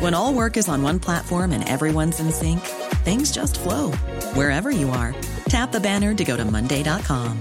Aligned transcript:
When 0.00 0.12
all 0.12 0.34
work 0.34 0.56
is 0.56 0.68
on 0.68 0.82
one 0.82 0.98
platform 0.98 1.52
and 1.52 1.68
everyone's 1.68 2.18
in 2.18 2.32
sync, 2.32 2.60
things 3.04 3.30
just 3.30 3.60
flow 3.60 3.92
wherever 4.34 4.70
you 4.70 4.90
are. 4.90 5.14
Tap 5.48 5.72
the 5.72 5.80
banner 5.80 6.14
to 6.14 6.24
go 6.24 6.36
to 6.36 6.44
Monday.com. 6.44 7.40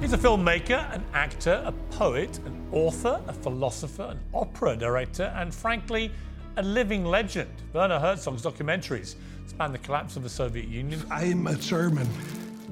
He's 0.00 0.12
a 0.12 0.16
filmmaker, 0.16 0.94
an 0.94 1.04
actor, 1.12 1.62
a 1.66 1.72
poet, 1.96 2.38
an 2.46 2.68
author, 2.72 3.20
a 3.26 3.32
philosopher, 3.32 4.04
an 4.04 4.20
opera 4.32 4.74
director, 4.74 5.24
and 5.36 5.52
frankly, 5.52 6.10
a 6.58 6.62
living 6.62 7.04
legend. 7.04 7.48
Werner 7.72 8.00
Herzog's 8.00 8.42
documentaries 8.42 9.14
span 9.46 9.70
the 9.70 9.78
collapse 9.78 10.16
of 10.16 10.24
the 10.24 10.28
Soviet 10.28 10.66
Union. 10.66 11.00
I'm 11.08 11.46
a 11.46 11.54
German, 11.54 12.08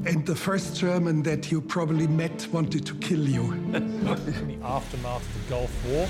and 0.04 0.26
the 0.26 0.34
first 0.34 0.76
German 0.76 1.22
that 1.22 1.52
you 1.52 1.60
probably 1.60 2.08
met 2.08 2.48
wanted 2.52 2.84
to 2.84 2.94
kill 2.96 3.28
you. 3.28 3.52
in 3.52 4.48
the 4.48 4.58
aftermath 4.66 5.22
of 5.22 5.44
the 5.44 5.50
Gulf 5.50 5.86
War, 5.86 6.08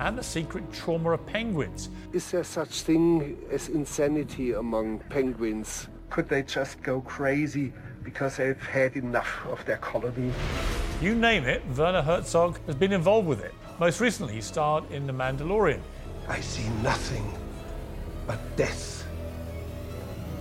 and 0.00 0.18
the 0.18 0.24
secret 0.24 0.64
trauma 0.72 1.12
of 1.12 1.24
penguins. 1.26 1.90
Is 2.12 2.28
there 2.32 2.42
such 2.42 2.82
thing 2.82 3.38
as 3.52 3.68
insanity 3.68 4.50
among 4.52 4.98
penguins? 5.10 5.86
Could 6.10 6.28
they 6.28 6.42
just 6.42 6.82
go 6.82 7.02
crazy 7.02 7.72
because 8.02 8.38
they've 8.38 8.60
had 8.60 8.96
enough 8.96 9.46
of 9.46 9.64
their 9.64 9.76
colony? 9.76 10.32
You 11.00 11.14
name 11.14 11.44
it, 11.44 11.62
Werner 11.76 12.02
Herzog 12.02 12.58
has 12.66 12.74
been 12.74 12.92
involved 12.92 13.28
with 13.28 13.44
it. 13.44 13.54
Most 13.78 14.00
recently, 14.00 14.34
he 14.34 14.40
starred 14.40 14.90
in 14.90 15.06
The 15.06 15.12
Mandalorian. 15.12 15.80
I 16.28 16.40
see 16.40 16.68
nothing 16.82 17.30
but 18.26 18.38
death 18.56 19.04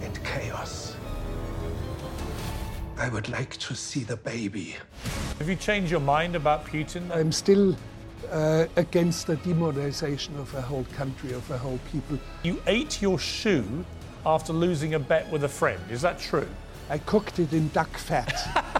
and 0.01 0.23
chaos. 0.23 0.95
I 2.97 3.09
would 3.09 3.29
like 3.29 3.57
to 3.57 3.75
see 3.75 4.03
the 4.03 4.17
baby. 4.17 4.75
Have 5.39 5.49
you 5.49 5.55
changed 5.55 5.91
your 5.91 5.99
mind 5.99 6.35
about 6.35 6.65
Putin? 6.65 7.09
I'm 7.15 7.31
still 7.31 7.75
uh, 8.31 8.67
against 8.75 9.27
the 9.27 9.37
demonization 9.37 10.37
of 10.39 10.53
a 10.53 10.61
whole 10.61 10.85
country, 10.95 11.33
of 11.33 11.49
a 11.49 11.57
whole 11.57 11.79
people. 11.91 12.19
You 12.43 12.61
ate 12.67 13.01
your 13.01 13.17
shoe 13.17 13.83
after 14.25 14.53
losing 14.53 14.93
a 14.93 14.99
bet 14.99 15.29
with 15.31 15.43
a 15.43 15.49
friend. 15.49 15.81
Is 15.89 16.01
that 16.03 16.19
true? 16.19 16.47
I 16.89 16.99
cooked 16.99 17.39
it 17.39 17.53
in 17.53 17.69
duck 17.69 17.97
fat 17.97 18.33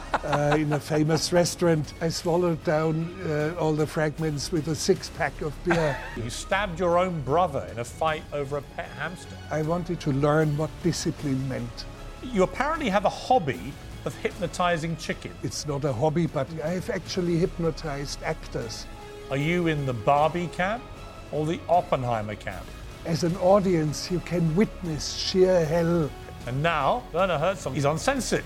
uh, 0.24 0.56
in 0.58 0.74
a 0.74 0.80
famous 0.80 1.34
restaurant. 1.34 1.94
I 2.02 2.10
swallowed 2.10 2.64
down 2.64 3.14
uh, 3.26 3.56
all 3.60 3.74
the 3.74 3.88
fragments 3.88 4.52
with 4.52 4.68
a 4.68 4.76
six 4.76 5.10
pack 5.10 5.42
of 5.42 5.54
beer. 5.64 5.98
You 6.16 6.30
stabbed 6.30 6.80
your 6.80 6.98
own 6.98 7.22
brother 7.22 7.68
in 7.72 7.80
a 7.80 7.86
fight 7.86 8.24
over 8.34 8.58
a 8.58 8.62
pet 8.62 8.90
hamster. 8.98 9.36
I 9.50 9.62
wanted 9.62 10.00
to 10.02 10.12
learn 10.12 10.56
what 10.58 10.70
discipline 10.84 11.48
meant. 11.50 11.86
You 12.24 12.44
apparently 12.44 12.90
have 12.90 13.06
a 13.06 13.10
hobby 13.10 13.74
of 14.06 14.16
hypnotizing 14.16 14.98
chickens. 14.98 15.36
It's 15.44 15.68
not 15.68 15.84
a 15.86 15.94
hobby, 15.94 16.28
but 16.28 16.48
I've 16.64 16.90
actually 16.90 17.38
hypnotized 17.38 18.22
actors. 18.24 18.86
Are 19.30 19.38
you 19.38 19.68
in 19.68 19.86
the 19.86 19.94
Barbie 19.94 20.48
camp 20.48 20.84
or 21.32 21.46
the 21.46 21.60
Oppenheimer 21.70 22.36
camp? 22.36 22.66
As 23.06 23.24
an 23.24 23.36
audience, 23.38 24.12
you 24.12 24.20
can 24.20 24.56
witness 24.56 25.16
sheer 25.16 25.66
hell. 25.66 26.10
And 26.48 26.62
now, 26.62 27.04
Werner 27.14 27.38
Herzog 27.38 27.78
is 27.78 27.86
uncensored. 27.86 28.44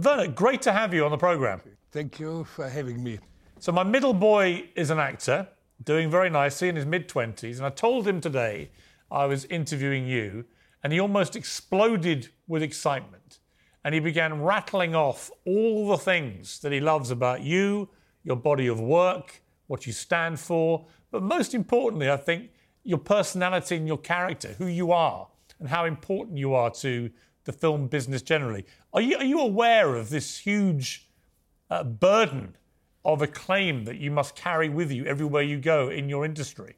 Werner, 0.00 0.26
great 0.26 0.62
to 0.62 0.72
have 0.72 0.94
you 0.94 1.04
on 1.04 1.10
the 1.10 1.18
program. 1.18 1.60
Thank 1.90 2.18
you 2.18 2.44
for 2.44 2.66
having 2.66 3.02
me. 3.02 3.18
So, 3.58 3.72
my 3.72 3.82
middle 3.82 4.14
boy 4.14 4.64
is 4.74 4.88
an 4.88 4.98
actor, 4.98 5.46
doing 5.84 6.10
very 6.10 6.30
nicely 6.30 6.70
in 6.70 6.76
his 6.76 6.86
mid 6.86 7.10
20s, 7.10 7.58
and 7.58 7.66
I 7.66 7.68
told 7.68 8.08
him 8.08 8.18
today 8.18 8.70
I 9.10 9.26
was 9.26 9.44
interviewing 9.44 10.06
you, 10.06 10.46
and 10.82 10.94
he 10.94 10.98
almost 10.98 11.36
exploded 11.36 12.30
with 12.48 12.62
excitement. 12.62 13.38
And 13.84 13.92
he 13.92 14.00
began 14.00 14.40
rattling 14.40 14.94
off 14.94 15.30
all 15.44 15.86
the 15.88 15.98
things 15.98 16.60
that 16.60 16.72
he 16.72 16.80
loves 16.80 17.10
about 17.10 17.42
you, 17.42 17.90
your 18.24 18.36
body 18.36 18.68
of 18.68 18.80
work, 18.80 19.42
what 19.66 19.86
you 19.86 19.92
stand 19.92 20.40
for, 20.40 20.86
but 21.10 21.22
most 21.22 21.52
importantly, 21.52 22.10
I 22.10 22.16
think 22.16 22.48
your 22.82 22.98
personality 22.98 23.76
and 23.76 23.86
your 23.86 23.98
character, 23.98 24.54
who 24.56 24.66
you 24.66 24.90
are, 24.90 25.28
and 25.60 25.68
how 25.68 25.84
important 25.84 26.38
you 26.38 26.54
are 26.54 26.70
to 26.70 27.10
the 27.44 27.52
film 27.52 27.88
business 27.88 28.22
generally. 28.22 28.64
Are 28.94 29.00
you, 29.00 29.16
are 29.16 29.24
you 29.24 29.40
aware 29.40 29.94
of 29.94 30.10
this 30.10 30.38
huge 30.38 31.08
uh, 31.70 31.82
burden 31.82 32.56
of 33.04 33.22
a 33.22 33.26
claim 33.26 33.84
that 33.84 33.96
you 33.96 34.10
must 34.10 34.36
carry 34.36 34.68
with 34.68 34.92
you 34.92 35.06
everywhere 35.06 35.42
you 35.42 35.58
go 35.58 35.88
in 35.88 36.08
your 36.08 36.24
industry? 36.24 36.74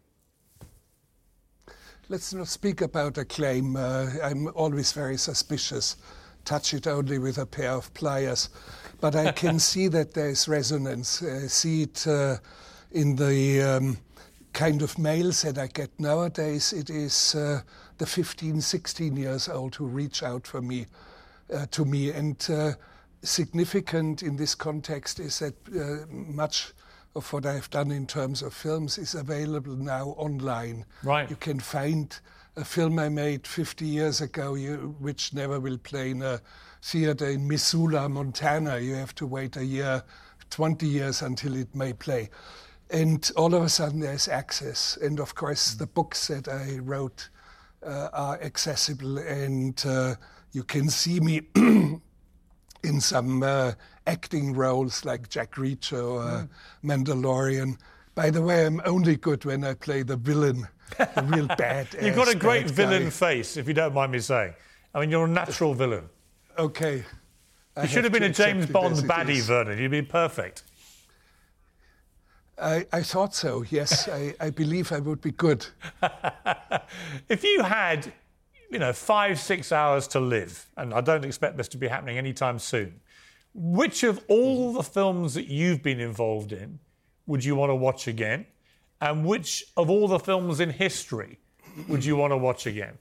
Let's 2.08 2.32
not 2.32 2.48
speak 2.48 2.82
about 2.82 3.18
acclaim. 3.18 3.76
Uh, 3.76 4.10
I'm 4.22 4.48
always 4.54 4.92
very 4.92 5.16
suspicious. 5.16 5.96
Touch 6.44 6.72
it 6.74 6.86
only 6.86 7.18
with 7.18 7.38
a 7.38 7.46
pair 7.46 7.70
of 7.70 7.92
pliers. 7.94 8.50
But 9.00 9.16
I 9.16 9.32
can 9.32 9.58
see 9.70 9.88
that 9.88 10.14
there 10.14 10.28
is 10.28 10.46
resonance. 10.46 11.22
I 11.22 11.46
see 11.48 11.82
it 11.82 12.06
uh, 12.06 12.36
in 12.92 13.16
the 13.16 13.62
um, 13.62 13.98
kind 14.52 14.82
of 14.82 14.98
mails 14.98 15.42
that 15.42 15.58
I 15.58 15.66
get 15.66 15.90
nowadays. 15.98 16.72
It 16.72 16.90
is 16.90 17.34
uh, 17.34 17.62
the 17.98 18.06
15, 18.06 18.60
16 18.60 19.16
years 19.16 19.48
old 19.48 19.74
who 19.74 19.86
reach 19.86 20.22
out 20.22 20.46
for 20.46 20.62
me, 20.62 20.82
uh, 20.82 21.13
to 21.70 21.84
me. 21.84 22.10
And 22.10 22.44
uh, 22.50 22.72
significant 23.22 24.22
in 24.22 24.36
this 24.36 24.54
context 24.54 25.20
is 25.20 25.38
that 25.38 25.54
uh, 25.68 26.06
much 26.10 26.72
of 27.16 27.32
what 27.32 27.46
I've 27.46 27.70
done 27.70 27.90
in 27.90 28.06
terms 28.06 28.42
of 28.42 28.52
films 28.52 28.98
is 28.98 29.14
available 29.14 29.76
now 29.76 30.14
online. 30.16 30.84
Right. 31.02 31.30
You 31.30 31.36
can 31.36 31.60
find 31.60 32.16
a 32.56 32.64
film 32.64 32.98
I 32.98 33.08
made 33.08 33.46
50 33.46 33.84
years 33.84 34.20
ago, 34.20 34.54
you, 34.54 34.94
which 34.98 35.32
never 35.32 35.60
will 35.60 35.78
play 35.78 36.10
in 36.10 36.22
a 36.22 36.40
theater 36.82 37.26
in 37.28 37.48
Missoula, 37.48 38.08
Montana. 38.08 38.78
You 38.78 38.94
have 38.94 39.14
to 39.16 39.26
wait 39.26 39.56
a 39.56 39.64
year, 39.64 40.02
20 40.50 40.86
years 40.86 41.22
until 41.22 41.56
it 41.56 41.74
may 41.74 41.92
play. 41.92 42.30
And 42.90 43.28
all 43.36 43.54
of 43.54 43.62
a 43.62 43.68
sudden, 43.68 44.00
there's 44.00 44.28
access. 44.28 44.96
And 45.00 45.18
of 45.18 45.34
course, 45.34 45.74
the 45.74 45.86
books 45.86 46.28
that 46.28 46.48
I 46.48 46.78
wrote 46.78 47.28
uh, 47.84 48.08
are 48.12 48.40
accessible, 48.40 49.18
and 49.18 49.82
uh, 49.86 50.14
you 50.54 50.62
can 50.62 50.88
see 50.88 51.20
me 51.20 51.42
in 51.56 53.00
some 53.00 53.42
uh, 53.42 53.72
acting 54.06 54.54
roles 54.54 55.04
like 55.04 55.28
Jack 55.28 55.56
Reacher 55.56 56.02
or 56.02 56.22
mm. 56.22 56.48
Mandalorian. 56.84 57.76
By 58.14 58.30
the 58.30 58.40
way, 58.40 58.64
I'm 58.64 58.80
only 58.84 59.16
good 59.16 59.44
when 59.44 59.64
I 59.64 59.74
play 59.74 60.04
the 60.04 60.16
villain, 60.16 60.68
the 60.96 61.24
real 61.26 61.46
bad. 61.58 61.88
You've 62.00 62.14
got 62.14 62.32
a 62.32 62.36
great 62.36 62.70
villain 62.70 63.04
guy. 63.04 63.10
face, 63.10 63.56
if 63.56 63.66
you 63.66 63.74
don't 63.74 63.92
mind 63.92 64.12
me 64.12 64.20
saying. 64.20 64.54
I 64.94 65.00
mean, 65.00 65.10
you're 65.10 65.24
a 65.24 65.28
natural 65.28 65.74
villain. 65.74 66.08
Okay. 66.56 67.04
I 67.76 67.82
you 67.82 67.88
should 67.88 68.04
have 68.04 68.12
been 68.12 68.22
a 68.22 68.30
James 68.30 68.66
Bond 68.66 68.96
baddie, 68.98 69.46
Werner. 69.48 69.74
You'd 69.74 69.90
be 69.90 70.02
perfect. 70.02 70.62
I, 72.56 72.86
I 72.92 73.02
thought 73.02 73.34
so, 73.34 73.64
yes. 73.68 74.08
I, 74.12 74.36
I 74.38 74.50
believe 74.50 74.92
I 74.92 75.00
would 75.00 75.20
be 75.20 75.32
good. 75.32 75.66
if 77.28 77.42
you 77.42 77.64
had, 77.64 78.12
you 78.74 78.80
know, 78.80 78.92
five, 78.92 79.38
six 79.38 79.70
hours 79.70 80.08
to 80.08 80.18
live, 80.18 80.66
and 80.76 80.92
I 80.92 81.00
don't 81.00 81.24
expect 81.24 81.56
this 81.56 81.68
to 81.68 81.78
be 81.78 81.86
happening 81.86 82.18
anytime 82.18 82.58
soon, 82.58 83.00
which 83.54 84.02
of 84.02 84.20
all 84.26 84.72
the 84.72 84.82
films 84.82 85.34
that 85.34 85.46
you've 85.46 85.80
been 85.80 86.00
involved 86.00 86.50
in 86.50 86.80
would 87.28 87.44
you 87.44 87.54
want 87.54 87.70
to 87.70 87.76
watch 87.76 88.08
again? 88.08 88.46
And 89.00 89.24
which 89.24 89.64
of 89.76 89.88
all 89.90 90.08
the 90.08 90.18
films 90.18 90.58
in 90.58 90.70
history 90.70 91.38
would 91.86 92.04
you 92.04 92.16
want 92.16 92.32
to 92.32 92.36
watch 92.36 92.66
again? 92.66 92.98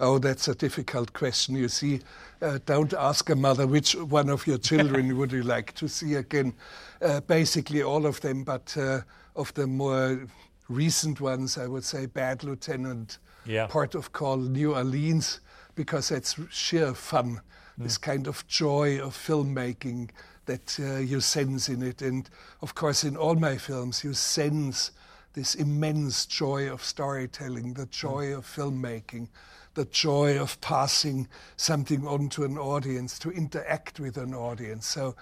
Oh, 0.00 0.18
that's 0.18 0.48
a 0.48 0.54
difficult 0.54 1.12
question. 1.12 1.54
You 1.54 1.68
see, 1.68 2.00
uh, 2.40 2.60
don't 2.64 2.94
ask 2.94 3.28
a 3.28 3.36
mother 3.36 3.66
which 3.66 3.94
one 3.94 4.30
of 4.30 4.46
your 4.46 4.56
children 4.56 5.14
would 5.18 5.32
you 5.32 5.42
like 5.42 5.74
to 5.74 5.86
see 5.86 6.14
again. 6.14 6.54
Uh, 7.02 7.20
basically, 7.20 7.82
all 7.82 8.06
of 8.06 8.22
them, 8.22 8.42
but 8.42 8.74
uh, 8.74 9.02
of 9.36 9.52
the 9.52 9.66
more 9.66 10.26
recent 10.70 11.20
ones, 11.20 11.58
I 11.58 11.66
would 11.66 11.84
say 11.84 12.06
Bad 12.06 12.42
Lieutenant, 12.42 13.18
yeah. 13.44 13.66
Port 13.66 13.94
of 13.94 14.12
Call, 14.12 14.36
New 14.36 14.74
Orleans, 14.74 15.40
because 15.74 16.10
it's 16.10 16.36
sheer 16.50 16.94
fun. 16.94 17.40
Mm. 17.78 17.84
This 17.84 17.98
kind 17.98 18.26
of 18.26 18.46
joy 18.46 19.00
of 19.00 19.14
filmmaking 19.16 20.10
that 20.46 20.78
uh, 20.80 20.98
you 20.98 21.20
sense 21.20 21.68
in 21.68 21.82
it. 21.82 22.02
And 22.02 22.28
of 22.60 22.74
course, 22.74 23.04
in 23.04 23.16
all 23.16 23.34
my 23.34 23.56
films, 23.56 24.04
you 24.04 24.14
sense 24.14 24.90
this 25.34 25.54
immense 25.54 26.26
joy 26.26 26.70
of 26.70 26.84
storytelling, 26.84 27.74
the 27.74 27.86
joy 27.86 28.26
mm. 28.26 28.38
of 28.38 28.46
filmmaking, 28.46 29.28
the 29.74 29.86
joy 29.86 30.38
of 30.38 30.60
passing 30.60 31.26
something 31.56 32.06
on 32.06 32.28
to 32.30 32.44
an 32.44 32.58
audience, 32.58 33.18
to 33.20 33.30
interact 33.30 33.98
with 33.98 34.18
an 34.18 34.34
audience. 34.34 34.86
So 34.86 35.14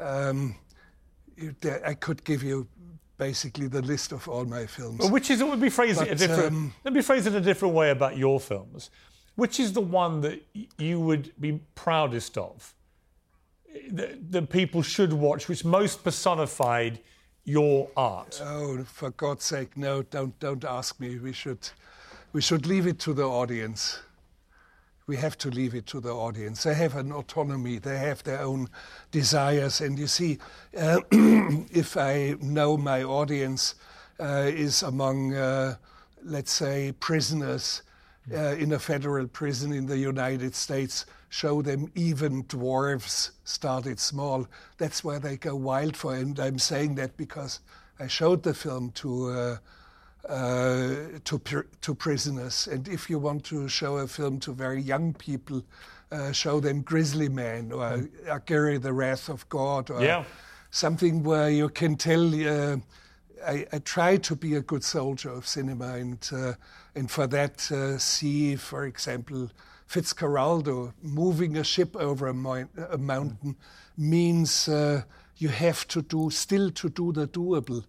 um, 0.00 0.54
I 1.84 1.94
could 1.94 2.24
give 2.24 2.42
you 2.42 2.68
basically 3.18 3.66
the 3.68 3.82
list 3.82 4.12
of 4.12 4.28
all 4.28 4.44
my 4.44 4.66
films. 4.66 5.00
Well, 5.00 5.10
which 5.10 5.30
is, 5.30 5.42
let 5.42 5.58
me 5.58 5.70
phrase 5.70 5.98
but, 5.98 6.08
it 6.08 6.12
a 6.12 6.14
different, 6.14 6.52
um, 6.52 6.74
let 6.84 6.94
me 6.94 7.02
phrase 7.02 7.26
it 7.26 7.34
a 7.34 7.40
different 7.40 7.74
way 7.74 7.90
about 7.90 8.16
your 8.16 8.40
films. 8.40 8.90
Which 9.34 9.60
is 9.60 9.72
the 9.72 9.82
one 9.82 10.22
that 10.22 10.42
you 10.78 10.98
would 11.00 11.32
be 11.38 11.60
proudest 11.74 12.38
of? 12.38 12.74
That, 13.90 14.32
that 14.32 14.48
people 14.48 14.82
should 14.82 15.12
watch, 15.12 15.48
which 15.48 15.64
most 15.64 16.02
personified 16.02 16.98
your 17.44 17.88
art? 17.96 18.40
Oh, 18.42 18.82
for 18.84 19.10
God's 19.10 19.44
sake, 19.44 19.76
no! 19.76 20.02
Don't 20.02 20.38
don't 20.40 20.64
ask 20.64 20.98
me. 20.98 21.18
We 21.18 21.32
should 21.32 21.68
we 22.32 22.42
should 22.42 22.66
leave 22.66 22.86
it 22.86 22.98
to 23.00 23.14
the 23.14 23.22
audience. 23.22 24.00
We 25.06 25.16
have 25.18 25.38
to 25.38 25.50
leave 25.50 25.76
it 25.76 25.86
to 25.86 26.00
the 26.00 26.12
audience. 26.12 26.64
They 26.64 26.74
have 26.74 26.96
an 26.96 27.12
autonomy. 27.12 27.78
They 27.78 27.98
have 27.98 28.24
their 28.24 28.40
own 28.40 28.68
desires. 29.12 29.80
And 29.80 29.96
you 29.96 30.08
see, 30.08 30.38
uh, 30.76 31.00
if 31.12 31.96
I 31.96 32.34
know 32.40 32.76
my 32.76 33.04
audience 33.04 33.76
uh, 34.18 34.50
is 34.52 34.82
among, 34.82 35.34
uh, 35.34 35.76
let's 36.24 36.50
say, 36.50 36.92
prisoners 36.98 37.82
uh, 38.32 38.56
in 38.56 38.72
a 38.72 38.80
federal 38.80 39.28
prison 39.28 39.72
in 39.72 39.86
the 39.86 39.96
United 39.96 40.56
States, 40.56 41.06
show 41.28 41.62
them 41.62 41.88
even 41.94 42.42
dwarves 42.44 43.30
started 43.44 44.00
small. 44.00 44.48
That's 44.78 45.04
where 45.04 45.20
they 45.20 45.36
go 45.36 45.54
wild 45.54 45.96
for. 45.96 46.16
And 46.16 46.36
I'm 46.40 46.58
saying 46.58 46.96
that 46.96 47.16
because 47.16 47.60
I 48.00 48.08
showed 48.08 48.42
the 48.42 48.54
film 48.54 48.90
to 48.96 49.28
uh, 49.28 49.56
to 50.28 51.38
pr- 51.42 51.68
to 51.80 51.94
prisoners. 51.94 52.66
And 52.66 52.88
if 52.88 53.08
you 53.08 53.18
want 53.18 53.44
to 53.44 53.68
show 53.68 53.98
a 53.98 54.06
film 54.06 54.40
to 54.40 54.52
very 54.52 54.80
young 54.80 55.14
people, 55.14 55.62
uh, 56.12 56.32
show 56.32 56.60
them 56.60 56.82
Grizzly 56.82 57.28
Man 57.28 57.72
or 57.72 57.80
mm. 57.80 58.08
Aguirre, 58.28 58.78
the 58.78 58.92
Wrath 58.92 59.28
of 59.28 59.48
God, 59.48 59.90
or 59.90 60.02
yeah. 60.02 60.24
something 60.70 61.22
where 61.22 61.50
you 61.50 61.68
can 61.68 61.96
tell. 61.96 62.26
Uh, 62.34 62.78
I, 63.44 63.66
I, 63.72 63.78
try 63.80 64.16
to 64.16 64.34
be 64.34 64.54
a 64.54 64.62
good 64.62 64.82
soldier 64.82 65.30
of 65.30 65.46
cinema, 65.46 65.94
and 65.94 66.28
uh, 66.32 66.54
and 66.94 67.10
for 67.10 67.26
that, 67.26 67.70
uh, 67.70 67.98
see, 67.98 68.56
for 68.56 68.86
example, 68.86 69.50
Fitzcarraldo 69.88 70.92
moving 71.02 71.56
a 71.56 71.64
ship 71.64 71.94
over 71.96 72.28
a, 72.28 72.34
mo- 72.34 72.68
a 72.90 72.98
mountain 72.98 73.56
means 73.96 74.68
uh, 74.68 75.02
you 75.36 75.48
have 75.48 75.86
to 75.88 76.02
do 76.02 76.30
still 76.30 76.70
to 76.70 76.88
do 76.88 77.12
the 77.12 77.28
doable 77.28 77.84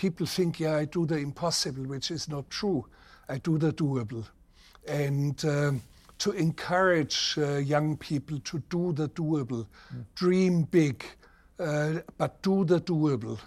people 0.00 0.24
think, 0.24 0.60
yeah, 0.60 0.76
I 0.76 0.86
do 0.86 1.04
the 1.04 1.18
impossible, 1.18 1.84
which 1.84 2.10
is 2.10 2.26
not 2.26 2.48
true. 2.48 2.86
I 3.28 3.36
do 3.36 3.58
the 3.58 3.70
doable. 3.70 4.24
And 4.88 5.44
um, 5.44 5.82
to 6.18 6.30
encourage 6.32 7.34
uh, 7.36 7.58
young 7.58 7.98
people 7.98 8.38
to 8.40 8.62
do 8.70 8.92
the 8.94 9.10
doable, 9.10 9.66
mm. 9.94 10.04
dream 10.14 10.62
big, 10.62 11.04
uh, 11.58 12.00
but 12.16 12.40
do 12.40 12.64
the 12.64 12.80
doable. 12.80 13.38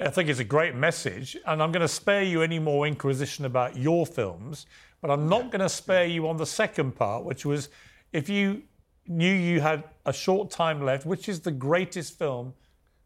I 0.00 0.10
think 0.10 0.28
it's 0.28 0.40
a 0.40 0.52
great 0.56 0.74
message, 0.74 1.36
and 1.46 1.62
I'm 1.62 1.70
going 1.70 1.88
to 1.90 1.94
spare 2.02 2.24
you 2.24 2.42
any 2.42 2.58
more 2.58 2.88
inquisition 2.88 3.44
about 3.44 3.76
your 3.76 4.06
films, 4.06 4.66
but 5.00 5.12
I'm 5.12 5.28
not 5.28 5.52
going 5.52 5.60
to 5.60 5.68
spare 5.68 6.06
you 6.06 6.26
on 6.26 6.38
the 6.38 6.46
second 6.46 6.96
part, 6.96 7.24
which 7.24 7.46
was 7.46 7.68
if 8.12 8.28
you 8.28 8.62
knew 9.06 9.32
you 9.32 9.60
had 9.60 9.84
a 10.06 10.12
short 10.12 10.50
time 10.50 10.84
left, 10.84 11.06
which 11.06 11.28
is 11.28 11.40
the 11.40 11.52
greatest 11.52 12.18
film 12.18 12.54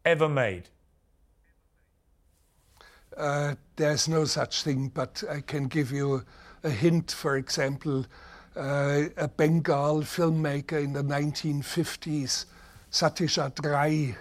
ever 0.05 0.27
made? 0.27 0.69
Uh, 3.17 3.55
there's 3.75 4.07
no 4.07 4.25
such 4.25 4.63
thing, 4.63 4.89
but 4.93 5.23
I 5.29 5.41
can 5.41 5.67
give 5.67 5.91
you 5.91 6.23
a 6.63 6.69
hint. 6.69 7.11
For 7.11 7.37
example, 7.37 8.05
uh, 8.55 9.03
a 9.17 9.27
Bengal 9.27 10.01
filmmaker 10.01 10.83
in 10.83 10.93
the 10.93 11.03
1950s, 11.03 12.45
Satyajit 12.91 13.63
Ray, 13.65 14.15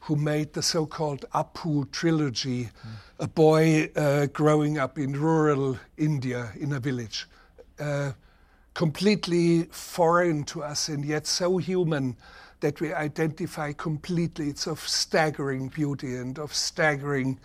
who 0.00 0.16
made 0.16 0.52
the 0.52 0.62
so 0.62 0.86
called 0.86 1.24
Apu 1.34 1.90
trilogy, 1.90 2.64
mm. 2.64 2.70
a 3.18 3.28
boy 3.28 3.90
uh, 3.94 4.26
growing 4.26 4.78
up 4.78 4.98
in 4.98 5.12
rural 5.12 5.76
India 5.96 6.50
in 6.58 6.72
a 6.72 6.80
village. 6.80 7.26
Uh, 7.78 8.12
completely 8.74 9.64
foreign 9.64 10.44
to 10.44 10.62
us 10.62 10.88
and 10.88 11.04
yet 11.04 11.26
so 11.26 11.58
human 11.58 12.16
that 12.60 12.80
we 12.80 12.92
identify 12.92 13.72
completely. 13.72 14.48
It's 14.48 14.66
of 14.66 14.80
staggering 14.80 15.68
beauty 15.68 16.16
and 16.16 16.38
of 16.38 16.54
staggering 16.54 17.38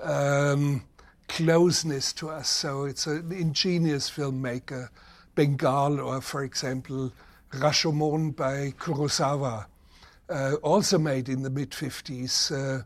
um, 0.00 0.82
closeness 1.28 2.12
to 2.14 2.30
us. 2.30 2.48
So 2.48 2.84
it's 2.84 3.06
an 3.06 3.32
ingenious 3.32 4.10
filmmaker, 4.10 4.88
Bengal, 5.34 6.00
or 6.00 6.20
for 6.20 6.42
example, 6.42 7.12
Rashomon 7.52 8.34
by 8.34 8.72
Kurosawa, 8.78 9.66
uh, 10.28 10.54
also 10.62 10.98
made 10.98 11.28
in 11.28 11.42
the 11.42 11.50
mid 11.50 11.70
50s. 11.70 12.52
Uh, 12.52 12.82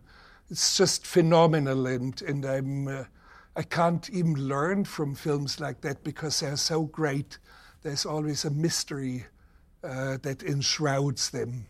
it's 0.51 0.77
just 0.77 1.07
phenomenal, 1.07 1.87
and, 1.87 2.21
and 2.23 2.45
I'm, 2.45 2.89
uh, 2.89 3.05
I 3.57 3.63
can't 3.63 4.09
even 4.11 4.35
learn 4.35 4.85
from 4.85 5.15
films 5.15 5.61
like 5.61 5.81
that 5.81 6.05
because 6.05 6.41
they're 6.41 6.57
so 6.57 6.83
great. 6.83 7.39
There's 7.83 8.05
always 8.05 8.45
a 8.45 8.51
mystery 8.51 9.25
uh, 9.83 10.19
that 10.23 10.43
enshrouds 10.43 11.31
them. 11.31 11.67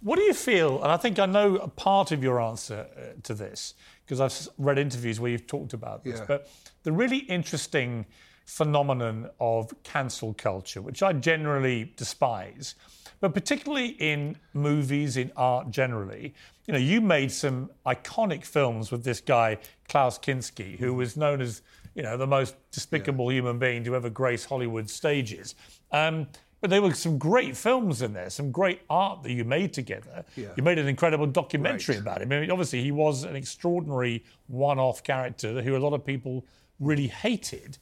What 0.00 0.16
do 0.16 0.22
you 0.22 0.34
feel? 0.34 0.82
And 0.82 0.92
I 0.92 0.96
think 0.96 1.18
I 1.18 1.26
know 1.26 1.56
a 1.56 1.68
part 1.68 2.12
of 2.12 2.22
your 2.22 2.40
answer 2.40 2.86
uh, 2.96 3.20
to 3.22 3.34
this 3.34 3.74
because 4.08 4.20
I've 4.20 4.48
read 4.56 4.78
interviews 4.78 5.20
where 5.20 5.30
you've 5.30 5.46
talked 5.46 5.74
about 5.74 6.02
this. 6.02 6.18
Yeah. 6.20 6.24
But 6.26 6.50
the 6.82 6.92
really 6.92 7.18
interesting 7.18 8.06
phenomenon 8.46 9.28
of 9.38 9.70
cancel 9.82 10.32
culture, 10.32 10.80
which 10.80 11.02
I 11.02 11.12
generally 11.12 11.92
despise, 11.96 12.74
but 13.20 13.34
particularly 13.34 13.88
in 13.98 14.36
movies, 14.54 15.18
in 15.18 15.30
art 15.36 15.70
generally. 15.70 16.34
You 16.66 16.72
know, 16.72 16.78
you 16.78 17.02
made 17.02 17.30
some 17.30 17.70
iconic 17.84 18.44
films 18.44 18.90
with 18.90 19.04
this 19.04 19.20
guy 19.20 19.58
Klaus 19.88 20.18
Kinski, 20.18 20.78
who 20.78 20.94
was 20.94 21.16
known 21.16 21.42
as 21.42 21.60
you 21.94 22.02
know 22.02 22.16
the 22.16 22.26
most 22.26 22.54
despicable 22.70 23.30
yeah. 23.30 23.38
human 23.38 23.58
being 23.58 23.84
to 23.84 23.94
ever 23.94 24.08
grace 24.08 24.44
Hollywood 24.44 24.88
stages. 24.88 25.54
Um, 25.92 26.28
but 26.60 26.70
there 26.70 26.82
were 26.82 26.94
some 26.94 27.18
great 27.18 27.56
films 27.56 28.02
in 28.02 28.12
there, 28.12 28.30
some 28.30 28.50
great 28.50 28.80
art 28.90 29.22
that 29.22 29.32
you 29.32 29.44
made 29.44 29.72
together. 29.72 30.24
Yeah. 30.36 30.48
You 30.56 30.62
made 30.62 30.78
an 30.78 30.88
incredible 30.88 31.26
documentary 31.26 31.96
right. 31.96 32.02
about 32.02 32.22
him. 32.22 32.32
I 32.32 32.40
mean, 32.40 32.50
obviously, 32.50 32.82
he 32.82 32.90
was 32.90 33.24
an 33.24 33.36
extraordinary 33.36 34.24
one 34.48 34.78
off 34.78 35.02
character 35.02 35.62
who 35.62 35.76
a 35.76 35.78
lot 35.78 35.92
of 35.92 36.04
people 36.04 36.44
really 36.80 37.06
hated. 37.06 37.78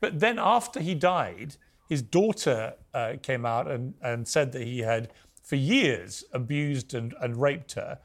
But 0.00 0.20
then 0.20 0.38
after 0.38 0.80
he 0.80 0.94
died, 0.94 1.56
his 1.88 2.02
daughter 2.02 2.74
uh, 2.94 3.14
came 3.20 3.44
out 3.44 3.68
and, 3.68 3.94
and 4.00 4.26
said 4.26 4.52
that 4.52 4.62
he 4.62 4.78
had, 4.78 5.12
for 5.42 5.56
years, 5.56 6.24
abused 6.32 6.94
and, 6.94 7.14
and 7.20 7.40
raped 7.40 7.72
her. 7.72 7.98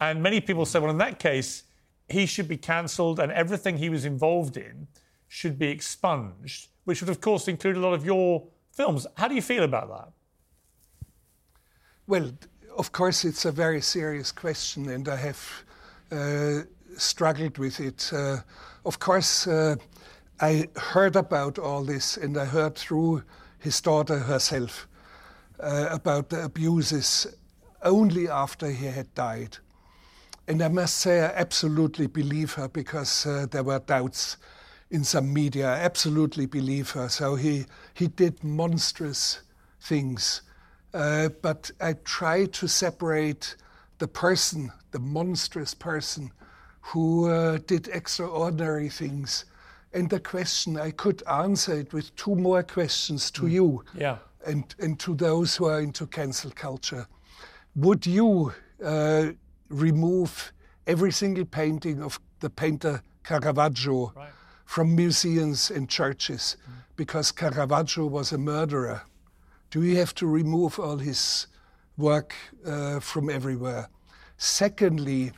And 0.00 0.22
many 0.22 0.40
people 0.40 0.66
said, 0.66 0.82
well, 0.82 0.90
in 0.90 0.98
that 0.98 1.18
case, 1.18 1.64
he 2.08 2.26
should 2.26 2.46
be 2.46 2.56
cancelled 2.56 3.18
and 3.18 3.32
everything 3.32 3.78
he 3.78 3.88
was 3.88 4.04
involved 4.04 4.56
in 4.56 4.86
should 5.26 5.58
be 5.58 5.68
expunged, 5.68 6.68
which 6.84 7.00
would, 7.00 7.10
of 7.10 7.20
course, 7.20 7.48
include 7.48 7.76
a 7.76 7.80
lot 7.80 7.92
of 7.92 8.04
your 8.04 8.46
films. 8.74 9.06
How 9.16 9.28
do 9.28 9.34
you 9.34 9.42
feel 9.42 9.64
about 9.64 9.88
that? 9.88 10.12
Well, 12.06 12.32
of 12.76 12.92
course, 12.92 13.24
it's 13.24 13.44
a 13.44 13.52
very 13.52 13.80
serious 13.80 14.32
question, 14.32 14.90
and 14.90 15.08
I 15.08 15.16
have 15.16 15.64
uh, 16.10 16.62
struggled 16.96 17.58
with 17.58 17.80
it. 17.80 18.10
Uh, 18.12 18.38
of 18.84 18.98
course, 18.98 19.46
uh, 19.46 19.76
I 20.40 20.68
heard 20.76 21.16
about 21.16 21.58
all 21.58 21.84
this, 21.84 22.16
and 22.16 22.36
I 22.36 22.44
heard 22.44 22.74
through 22.74 23.22
his 23.58 23.80
daughter 23.80 24.18
herself 24.18 24.88
uh, 25.60 25.88
about 25.90 26.28
the 26.28 26.44
abuses 26.44 27.26
only 27.82 28.28
after 28.28 28.70
he 28.70 28.86
had 28.86 29.14
died. 29.14 29.56
And 30.48 30.60
I 30.60 30.68
must 30.68 30.96
say, 30.96 31.22
I 31.22 31.32
absolutely 31.40 32.06
believe 32.06 32.54
her 32.54 32.68
because 32.68 33.24
uh, 33.24 33.46
there 33.50 33.62
were 33.62 33.78
doubts 33.78 34.36
in 34.94 35.02
some 35.02 35.32
media. 35.32 35.66
I 35.66 35.78
absolutely 35.80 36.46
believe 36.46 36.90
her. 36.90 37.08
So 37.08 37.34
he, 37.34 37.66
he 37.94 38.06
did 38.06 38.44
monstrous 38.44 39.40
things. 39.80 40.42
Uh, 40.94 41.30
but 41.42 41.72
I 41.80 41.94
try 42.04 42.46
to 42.46 42.68
separate 42.68 43.56
the 43.98 44.06
person, 44.06 44.70
the 44.92 45.00
monstrous 45.00 45.74
person 45.74 46.30
who 46.80 47.28
uh, 47.28 47.58
did 47.66 47.88
extraordinary 47.88 48.88
things, 48.88 49.44
And 49.94 50.10
the 50.10 50.20
question, 50.20 50.76
I 50.76 50.90
could 50.92 51.22
answer 51.26 51.74
it 51.80 51.92
with 51.92 52.14
two 52.16 52.34
more 52.36 52.62
questions 52.62 53.30
to 53.32 53.46
you 53.46 53.84
Yeah. 53.94 54.18
and, 54.46 54.64
and 54.78 54.98
to 55.00 55.14
those 55.14 55.56
who 55.56 55.66
are 55.66 55.80
into 55.80 56.06
cancel 56.06 56.50
culture. 56.50 57.06
Would 57.76 58.06
you 58.06 58.52
uh, 58.84 59.32
remove 59.68 60.52
every 60.86 61.12
single 61.12 61.44
painting 61.44 62.02
of 62.02 62.20
the 62.40 62.50
painter 62.50 63.02
Caravaggio 63.22 64.12
from 64.64 64.94
museums 64.94 65.70
and 65.70 65.88
churches 65.88 66.56
because 66.96 67.32
Caravaggio 67.32 68.06
was 68.06 68.32
a 68.32 68.38
murderer? 68.38 69.02
Do 69.70 69.82
you 69.82 69.96
have 69.96 70.14
to 70.16 70.26
remove 70.26 70.78
all 70.78 70.98
his 70.98 71.46
work 71.96 72.34
uh, 72.64 73.00
from 73.00 73.28
everywhere? 73.28 73.88
Secondly, 74.36 75.32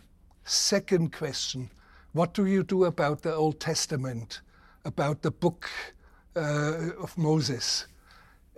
second 0.45 1.13
question, 1.13 1.71
what 2.13 2.35
do 2.35 2.47
you 2.47 2.63
do 2.63 2.85
about 2.85 3.23
the 3.23 3.35
Old 3.35 3.61
Testament, 3.61 4.41
about 4.85 5.23
the 5.23 5.31
book 5.31 5.69
uh, 6.35 6.91
of 6.99 7.17
Moses? 7.19 7.87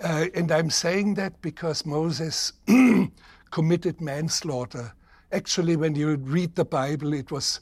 Uh, 0.02 0.26
and 0.34 0.52
I'm 0.52 0.70
saying 0.70 1.14
that 1.14 1.40
because 1.42 1.84
Moses 1.84 2.52
committed 3.50 4.00
manslaughter. 4.00 4.92
Actually, 5.32 5.76
when 5.76 5.94
you 5.94 6.16
read 6.16 6.54
the 6.54 6.64
Bible, 6.64 7.12
it 7.12 7.30
was, 7.30 7.60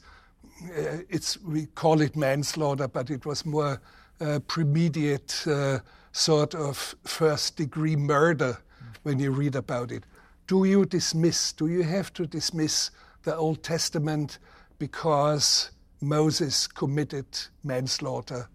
it's, 1.09 1.39
we 1.41 1.67
call 1.67 2.01
it 2.01 2.15
manslaughter, 2.15 2.87
but 2.87 3.09
it 3.09 3.25
was 3.25 3.45
more 3.45 3.81
uh, 4.19 4.39
premediate 4.47 5.43
uh, 5.47 5.79
sort 6.11 6.55
of 6.55 6.95
first 7.05 7.57
degree 7.57 7.95
murder 7.95 8.57
when 9.03 9.19
you 9.19 9.31
read 9.31 9.55
about 9.55 9.91
it. 9.91 10.03
Do 10.47 10.63
you 10.63 10.85
dismiss, 10.85 11.53
do 11.53 11.67
you 11.67 11.83
have 11.83 12.13
to 12.13 12.25
dismiss 12.25 12.91
the 13.23 13.35
Old 13.35 13.63
Testament 13.63 14.39
because 14.79 15.71
Moses 16.01 16.67
committed 16.67 17.25
manslaughter? 17.63 18.49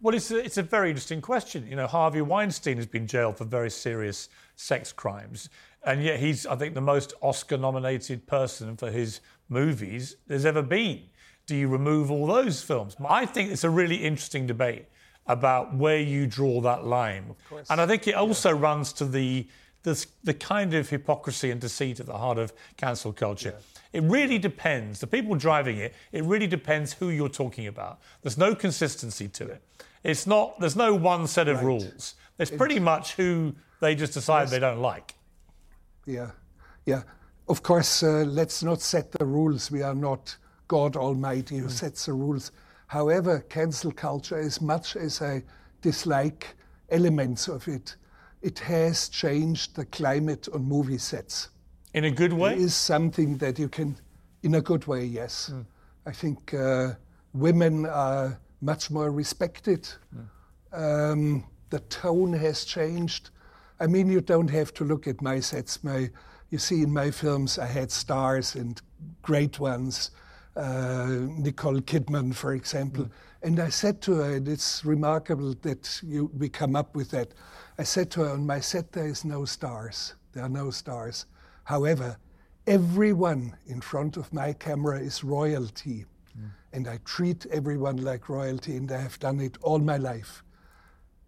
Well, 0.00 0.14
it's 0.14 0.30
a, 0.30 0.44
it's 0.44 0.58
a 0.58 0.62
very 0.62 0.90
interesting 0.90 1.22
question. 1.22 1.66
You 1.66 1.76
know, 1.76 1.86
Harvey 1.86 2.20
Weinstein 2.20 2.76
has 2.76 2.86
been 2.86 3.06
jailed 3.06 3.38
for 3.38 3.44
very 3.44 3.70
serious 3.70 4.28
sex 4.56 4.92
crimes, 4.92 5.48
and 5.86 6.02
yet 6.02 6.20
he's, 6.20 6.46
I 6.46 6.56
think, 6.56 6.74
the 6.74 6.80
most 6.80 7.14
Oscar-nominated 7.22 8.26
person 8.26 8.76
for 8.76 8.90
his 8.90 9.20
movies 9.48 10.16
there's 10.26 10.44
ever 10.44 10.62
been. 10.62 11.04
Do 11.46 11.54
you 11.54 11.68
remove 11.68 12.10
all 12.10 12.26
those 12.26 12.62
films? 12.62 12.96
I 13.06 13.26
think 13.26 13.50
it's 13.50 13.64
a 13.64 13.70
really 13.70 13.96
interesting 13.96 14.46
debate 14.46 14.86
about 15.26 15.74
where 15.74 15.98
you 15.98 16.26
draw 16.26 16.60
that 16.62 16.84
line, 16.84 17.34
and 17.70 17.80
I 17.80 17.86
think 17.86 18.06
it 18.06 18.14
also 18.14 18.52
runs 18.52 18.92
to 18.94 19.04
the, 19.04 19.46
the 19.82 20.06
the 20.22 20.34
kind 20.34 20.74
of 20.74 20.88
hypocrisy 20.88 21.50
and 21.50 21.60
deceit 21.60 22.00
at 22.00 22.06
the 22.06 22.16
heart 22.18 22.38
of 22.38 22.52
cancel 22.76 23.12
culture. 23.12 23.54
It 23.92 24.02
really 24.02 24.38
depends. 24.38 25.00
The 25.00 25.06
people 25.06 25.36
driving 25.36 25.76
it, 25.78 25.94
it 26.12 26.24
really 26.24 26.46
depends 26.46 26.92
who 26.94 27.10
you're 27.10 27.28
talking 27.28 27.66
about. 27.66 28.00
There's 28.22 28.36
no 28.36 28.54
consistency 28.54 29.28
to 29.28 29.46
it. 29.46 29.62
It's 30.02 30.26
not. 30.26 30.58
There's 30.60 30.76
no 30.76 30.94
one 30.94 31.26
set 31.26 31.48
of 31.48 31.62
rules. 31.62 32.14
It's 32.38 32.50
pretty 32.50 32.80
much 32.80 33.14
who 33.14 33.54
they 33.80 33.94
just 33.94 34.14
decide 34.14 34.48
they 34.48 34.58
don't 34.58 34.80
like. 34.80 35.14
Yeah, 36.06 36.30
yeah. 36.86 37.02
Of 37.48 37.62
course, 37.62 38.02
uh, 38.02 38.24
let's 38.26 38.62
not 38.62 38.80
set 38.80 39.12
the 39.12 39.24
rules. 39.24 39.70
We 39.70 39.82
are 39.82 39.94
not 39.94 40.36
God 40.68 40.96
Almighty 40.96 41.58
who 41.58 41.68
sets 41.68 42.06
the 42.06 42.12
rules. 42.12 42.52
However, 42.86 43.40
cancel 43.48 43.92
culture, 43.92 44.38
as 44.38 44.60
much 44.60 44.96
as 44.96 45.20
I 45.20 45.42
dislike 45.82 46.56
elements 46.90 47.48
of 47.48 47.66
it, 47.68 47.96
it 48.42 48.58
has 48.58 49.08
changed 49.08 49.74
the 49.74 49.86
climate 49.86 50.48
on 50.52 50.64
movie 50.64 50.98
sets. 50.98 51.48
In 51.94 52.04
a 52.04 52.10
good 52.10 52.32
way. 52.32 52.52
It 52.54 52.58
is 52.58 52.74
something 52.74 53.38
that 53.38 53.58
you 53.58 53.68
can, 53.68 53.96
in 54.42 54.54
a 54.54 54.60
good 54.60 54.86
way, 54.86 55.04
yes. 55.04 55.52
I 56.06 56.12
think 56.12 56.52
uh, 56.52 56.92
women 57.32 57.86
are 57.86 58.38
much 58.60 58.90
more 58.90 59.10
respected. 59.10 59.88
Um, 60.72 61.44
the 61.70 61.80
tone 61.80 62.32
has 62.32 62.64
changed. 62.64 63.30
I 63.80 63.86
mean, 63.86 64.08
you 64.10 64.20
don't 64.20 64.50
have 64.50 64.74
to 64.74 64.84
look 64.84 65.06
at 65.06 65.22
my 65.22 65.40
sets. 65.40 65.82
My, 65.82 66.10
you 66.50 66.58
see, 66.58 66.82
in 66.82 66.92
my 66.92 67.10
films, 67.10 67.58
I 67.58 67.66
had 67.66 67.90
stars 67.90 68.54
and 68.54 68.80
great 69.22 69.58
ones. 69.58 70.10
Uh, 70.56 71.26
Nicole 71.36 71.80
Kidman, 71.80 72.32
for 72.32 72.54
example. 72.54 73.04
Mm. 73.04 73.10
And 73.42 73.60
I 73.60 73.70
said 73.70 74.00
to 74.02 74.14
her, 74.14 74.36
and 74.36 74.46
it's 74.48 74.84
remarkable 74.84 75.54
that 75.62 76.00
you, 76.02 76.30
we 76.38 76.48
come 76.48 76.76
up 76.76 76.94
with 76.94 77.10
that. 77.10 77.34
I 77.76 77.82
said 77.82 78.10
to 78.12 78.20
her, 78.20 78.30
on 78.30 78.46
my 78.46 78.60
set, 78.60 78.92
there 78.92 79.08
is 79.08 79.24
no 79.24 79.44
stars. 79.44 80.14
There 80.32 80.44
are 80.44 80.48
no 80.48 80.70
stars. 80.70 81.26
However, 81.64 82.16
everyone 82.68 83.56
in 83.66 83.80
front 83.80 84.16
of 84.16 84.32
my 84.32 84.52
camera 84.52 85.00
is 85.00 85.24
royalty. 85.24 86.06
Mm. 86.38 86.50
And 86.72 86.88
I 86.88 86.98
treat 87.04 87.46
everyone 87.46 87.96
like 87.96 88.28
royalty, 88.28 88.76
and 88.76 88.90
I 88.92 89.00
have 89.00 89.18
done 89.18 89.40
it 89.40 89.58
all 89.60 89.80
my 89.80 89.96
life. 89.96 90.44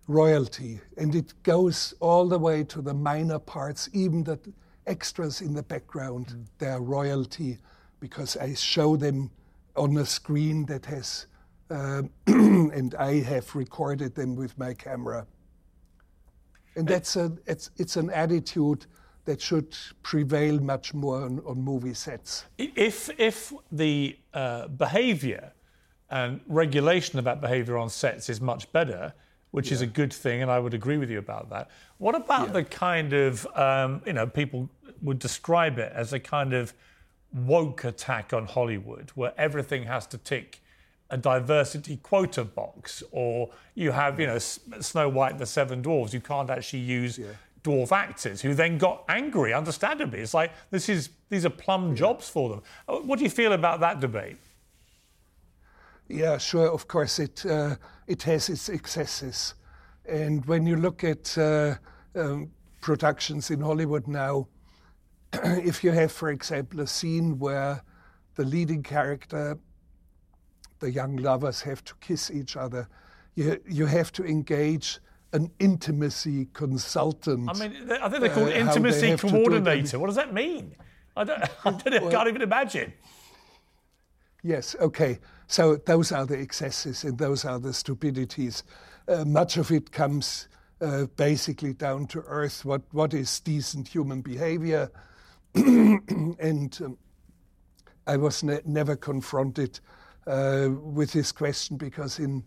Royalty. 0.07 0.81
And 0.97 1.17
it 1.17 1.35
goes 1.43 1.95
all 1.99 2.29
the 2.29 2.39
way 2.39 2.63
to 2.63 2.81
the 2.81 2.95
minor 2.95 3.41
parts, 3.41 3.89
even 3.93 4.23
the 4.23 4.39
extras 4.87 5.41
in 5.41 5.53
the 5.53 5.65
background, 5.65 6.29
mm. 6.29 6.47
they 6.59 6.69
are 6.69 6.81
royalty 6.81 7.59
because 8.01 8.37
I 8.37 8.55
show 8.55 8.97
them 8.97 9.31
on 9.77 9.97
a 9.97 10.07
screen 10.07 10.67
that 10.67 10.87
has, 10.87 11.27
uh, 11.71 12.03
and 12.27 12.95
I 12.95 13.21
have 13.21 13.55
recorded 13.55 14.15
them 14.15 14.37
with 14.37 14.57
my 14.59 14.75
camera. 14.75 15.27
And 16.77 16.87
that's 16.87 17.17
a, 17.17 17.33
it's, 17.47 17.71
it's 17.77 17.97
an 17.97 18.11
attitude 18.11 18.87
that 19.27 19.41
should 19.41 19.77
prevail 20.03 20.59
much 20.61 20.95
more 20.95 21.23
on, 21.23 21.41
on 21.41 21.61
movie 21.61 21.95
sets. 21.95 22.45
If 22.59 23.11
if 23.19 23.53
the 23.71 24.17
uh, 24.33 24.69
behaviour 24.69 25.53
and 26.09 26.41
regulation 26.47 27.19
of 27.19 27.25
that 27.25 27.41
behaviour 27.41 27.77
on 27.77 27.91
sets 27.91 28.29
is 28.31 28.41
much 28.41 28.71
better, 28.73 29.13
which 29.51 29.73
is 29.73 29.81
a 29.81 29.87
good 29.87 30.13
thing, 30.13 30.43
and 30.43 30.51
I 30.51 30.59
would 30.59 30.75
agree 30.75 30.97
with 30.97 31.11
you 31.11 31.19
about 31.19 31.51
that. 31.51 31.71
What 31.99 32.15
about 32.15 32.53
the 32.53 32.65
kind 32.65 33.13
of 33.13 33.47
um, 33.57 34.01
you 34.07 34.13
know 34.13 34.27
people 34.27 34.71
would 35.03 35.19
describe 35.19 35.79
it 35.79 35.93
as 35.95 36.13
a 36.13 36.21
kind 36.21 36.53
of 36.53 36.73
woke 37.33 37.85
attack 37.85 38.33
on 38.33 38.47
Hollywood, 38.47 39.11
where 39.15 39.33
everything 39.37 39.85
has 39.85 40.07
to 40.09 40.19
tick 40.19 40.61
a 41.11 41.17
diversity 41.17 41.99
quota 41.99 42.45
box, 42.45 43.03
or 43.13 43.51
you 43.75 43.93
have 43.93 44.19
you 44.19 44.27
know 44.27 44.39
Snow 44.39 45.09
White 45.09 45.33
and 45.33 45.41
the 45.41 45.47
Seven 45.47 45.83
Dwarfs, 45.83 46.13
you 46.13 46.21
can't 46.21 46.51
actually 46.51 46.81
use 46.81 47.21
dwarf 47.63 47.91
actors 47.93 48.41
who 48.41 48.55
then 48.55 48.79
got 48.79 49.05
angry, 49.09 49.53
understandably. 49.53 50.21
It's 50.21 50.35
like 50.35 50.53
this 50.71 50.89
is 50.89 51.11
these 51.29 51.45
are 51.45 51.51
plum 51.51 51.97
jobs 51.97 52.29
for 52.29 52.49
them. 52.49 52.63
Uh, 52.89 52.99
What 52.99 53.19
do 53.19 53.25
you 53.25 53.31
feel 53.31 53.53
about 53.53 53.81
that 53.81 54.01
debate? 54.01 54.37
Yeah, 56.09 56.39
sure. 56.39 56.71
Of 56.73 56.87
course, 56.87 57.19
it 57.19 57.45
uh, 57.47 57.77
it 58.07 58.23
has 58.23 58.49
its 58.49 58.69
excesses, 58.69 59.55
and 60.09 60.45
when 60.47 60.67
you 60.67 60.77
look 60.77 61.05
at 61.05 61.37
uh, 61.39 61.75
um, 62.15 62.51
productions 62.81 63.51
in 63.51 63.61
Hollywood 63.61 64.07
now, 64.07 64.47
if 65.33 65.85
you 65.85 65.91
have, 65.93 66.13
for 66.13 66.31
example, 66.31 66.81
a 66.81 66.87
scene 66.87 67.39
where 67.39 67.83
the 68.35 68.45
leading 68.45 68.83
character, 68.83 69.59
the 70.79 70.91
young 70.91 71.17
lovers, 71.17 71.63
have 71.63 71.85
to 71.85 71.95
kiss 72.01 72.31
each 72.31 72.57
other, 72.57 72.89
you 73.35 73.61
you 73.69 73.87
have 73.87 74.13
to 74.13 74.25
engage 74.25 74.99
an 75.33 75.51
intimacy 75.59 76.49
consultant. 76.53 77.49
I 77.51 77.69
mean, 77.69 77.91
I 77.91 78.09
think 78.09 78.21
they're 78.21 78.31
called 78.31 78.49
Uh, 78.49 78.53
how 78.53 78.57
they 78.57 78.61
intimacy 78.61 79.11
do 79.11 79.17
coordinator. 79.17 79.99
What 79.99 80.07
does 80.07 80.17
that 80.17 80.33
mean? 80.33 80.75
I, 81.17 81.25
don't, 81.25 81.43
I, 81.65 81.71
don't, 81.71 81.95
I 81.95 82.11
can't 82.11 82.29
even 82.29 82.43
imagine. 82.43 82.93
Yes, 84.43 84.77
okay. 84.81 85.19
So 85.49 85.77
those 85.77 86.13
are 86.13 86.27
the 86.27 86.39
excesses 86.39 87.05
and 87.05 87.19
those 87.19 87.45
are 87.45 87.59
the 87.59 87.73
stupidities. 87.73 88.63
Uh, 89.09 89.25
much 89.25 89.57
of 89.57 89.71
it 89.71 89.93
comes 89.93 90.49
uh, 90.81 91.07
basically 91.17 91.73
down 91.73 92.07
to 92.09 92.21
earth. 92.21 92.65
What, 92.65 92.83
what 92.93 93.15
is 93.15 93.41
decent 93.41 93.89
human 93.89 94.21
behavior? 94.21 94.91
And 95.57 96.79
um, 96.85 96.99
I 98.07 98.17
was 98.17 98.43
ne- 98.43 98.61
never 98.65 98.97
confronted 98.97 99.81
uh, 100.27 100.69
with 100.71 101.13
this 101.13 101.33
question 101.33 101.77
because 101.77 102.19
in 102.19 102.45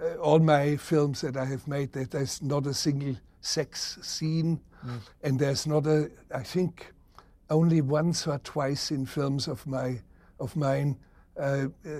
uh, 0.00 0.14
all 0.16 0.38
my 0.38 0.76
films 0.76 1.20
that 1.20 1.36
I 1.36 1.44
have 1.44 1.66
made, 1.66 1.92
that 1.92 2.10
there's 2.10 2.42
not 2.42 2.66
a 2.66 2.74
single 2.74 3.16
sex 3.40 3.98
scene, 4.02 4.60
and 5.22 5.38
there's 5.38 5.66
not 5.66 5.86
a. 5.86 6.10
I 6.34 6.42
think 6.42 6.92
only 7.50 7.80
once 7.80 8.26
or 8.26 8.38
twice 8.38 8.90
in 8.90 9.06
films 9.06 9.48
of 9.48 9.66
my 9.66 10.00
of 10.38 10.54
mine, 10.56 10.96
uh, 11.38 11.66
uh, 11.86 11.90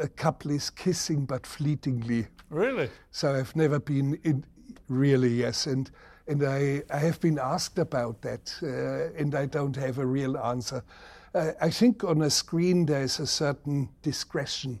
a 0.00 0.08
couple 0.08 0.50
is 0.50 0.70
kissing 0.70 1.24
but 1.24 1.46
fleetingly. 1.46 2.26
Really? 2.50 2.90
So 3.10 3.34
I've 3.34 3.54
never 3.54 3.78
been 3.78 4.18
in 4.24 4.44
really 4.88 5.28
yes, 5.28 5.66
and 5.66 5.90
and 6.28 6.42
I 6.42 6.82
I 6.90 6.98
have 6.98 7.20
been 7.20 7.38
asked 7.38 7.78
about 7.78 8.22
that, 8.22 8.54
uh, 8.62 9.20
and 9.20 9.34
I 9.34 9.46
don't 9.46 9.76
have 9.76 9.98
a 9.98 10.06
real 10.06 10.36
answer. 10.36 10.82
Uh, 11.34 11.52
I 11.60 11.70
think 11.70 12.04
on 12.04 12.22
a 12.22 12.30
screen 12.30 12.86
there 12.86 13.02
is 13.02 13.20
a 13.20 13.26
certain 13.26 13.88
discretion. 14.02 14.80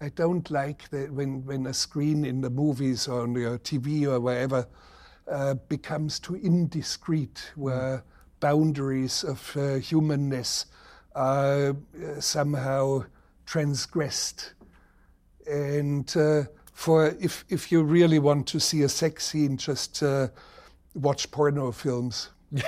I 0.00 0.08
don't 0.08 0.50
like 0.50 0.88
that 0.90 1.12
when 1.12 1.44
when 1.44 1.66
a 1.66 1.74
screen 1.74 2.24
in 2.24 2.40
the 2.40 2.50
movies 2.50 3.08
or 3.08 3.22
on 3.22 3.34
your 3.34 3.58
TV 3.58 4.06
or 4.06 4.20
wherever 4.20 4.66
uh, 5.30 5.54
becomes 5.68 6.18
too 6.18 6.36
indiscreet, 6.36 7.52
where 7.54 8.02
boundaries 8.40 9.24
of 9.24 9.56
uh, 9.56 9.74
humanness 9.74 10.66
are 11.14 11.70
uh, 11.70 12.20
somehow 12.20 13.04
transgressed. 13.46 14.54
And 15.46 16.14
uh, 16.16 16.44
for 16.72 17.14
if 17.20 17.44
if 17.48 17.70
you 17.70 17.82
really 17.82 18.18
want 18.18 18.46
to 18.48 18.60
see 18.60 18.82
a 18.82 18.88
sex 18.88 19.26
scene, 19.28 19.56
just 19.56 20.02
uh, 20.02 20.28
watch 20.94 21.30
porno 21.30 21.72
films. 21.72 22.30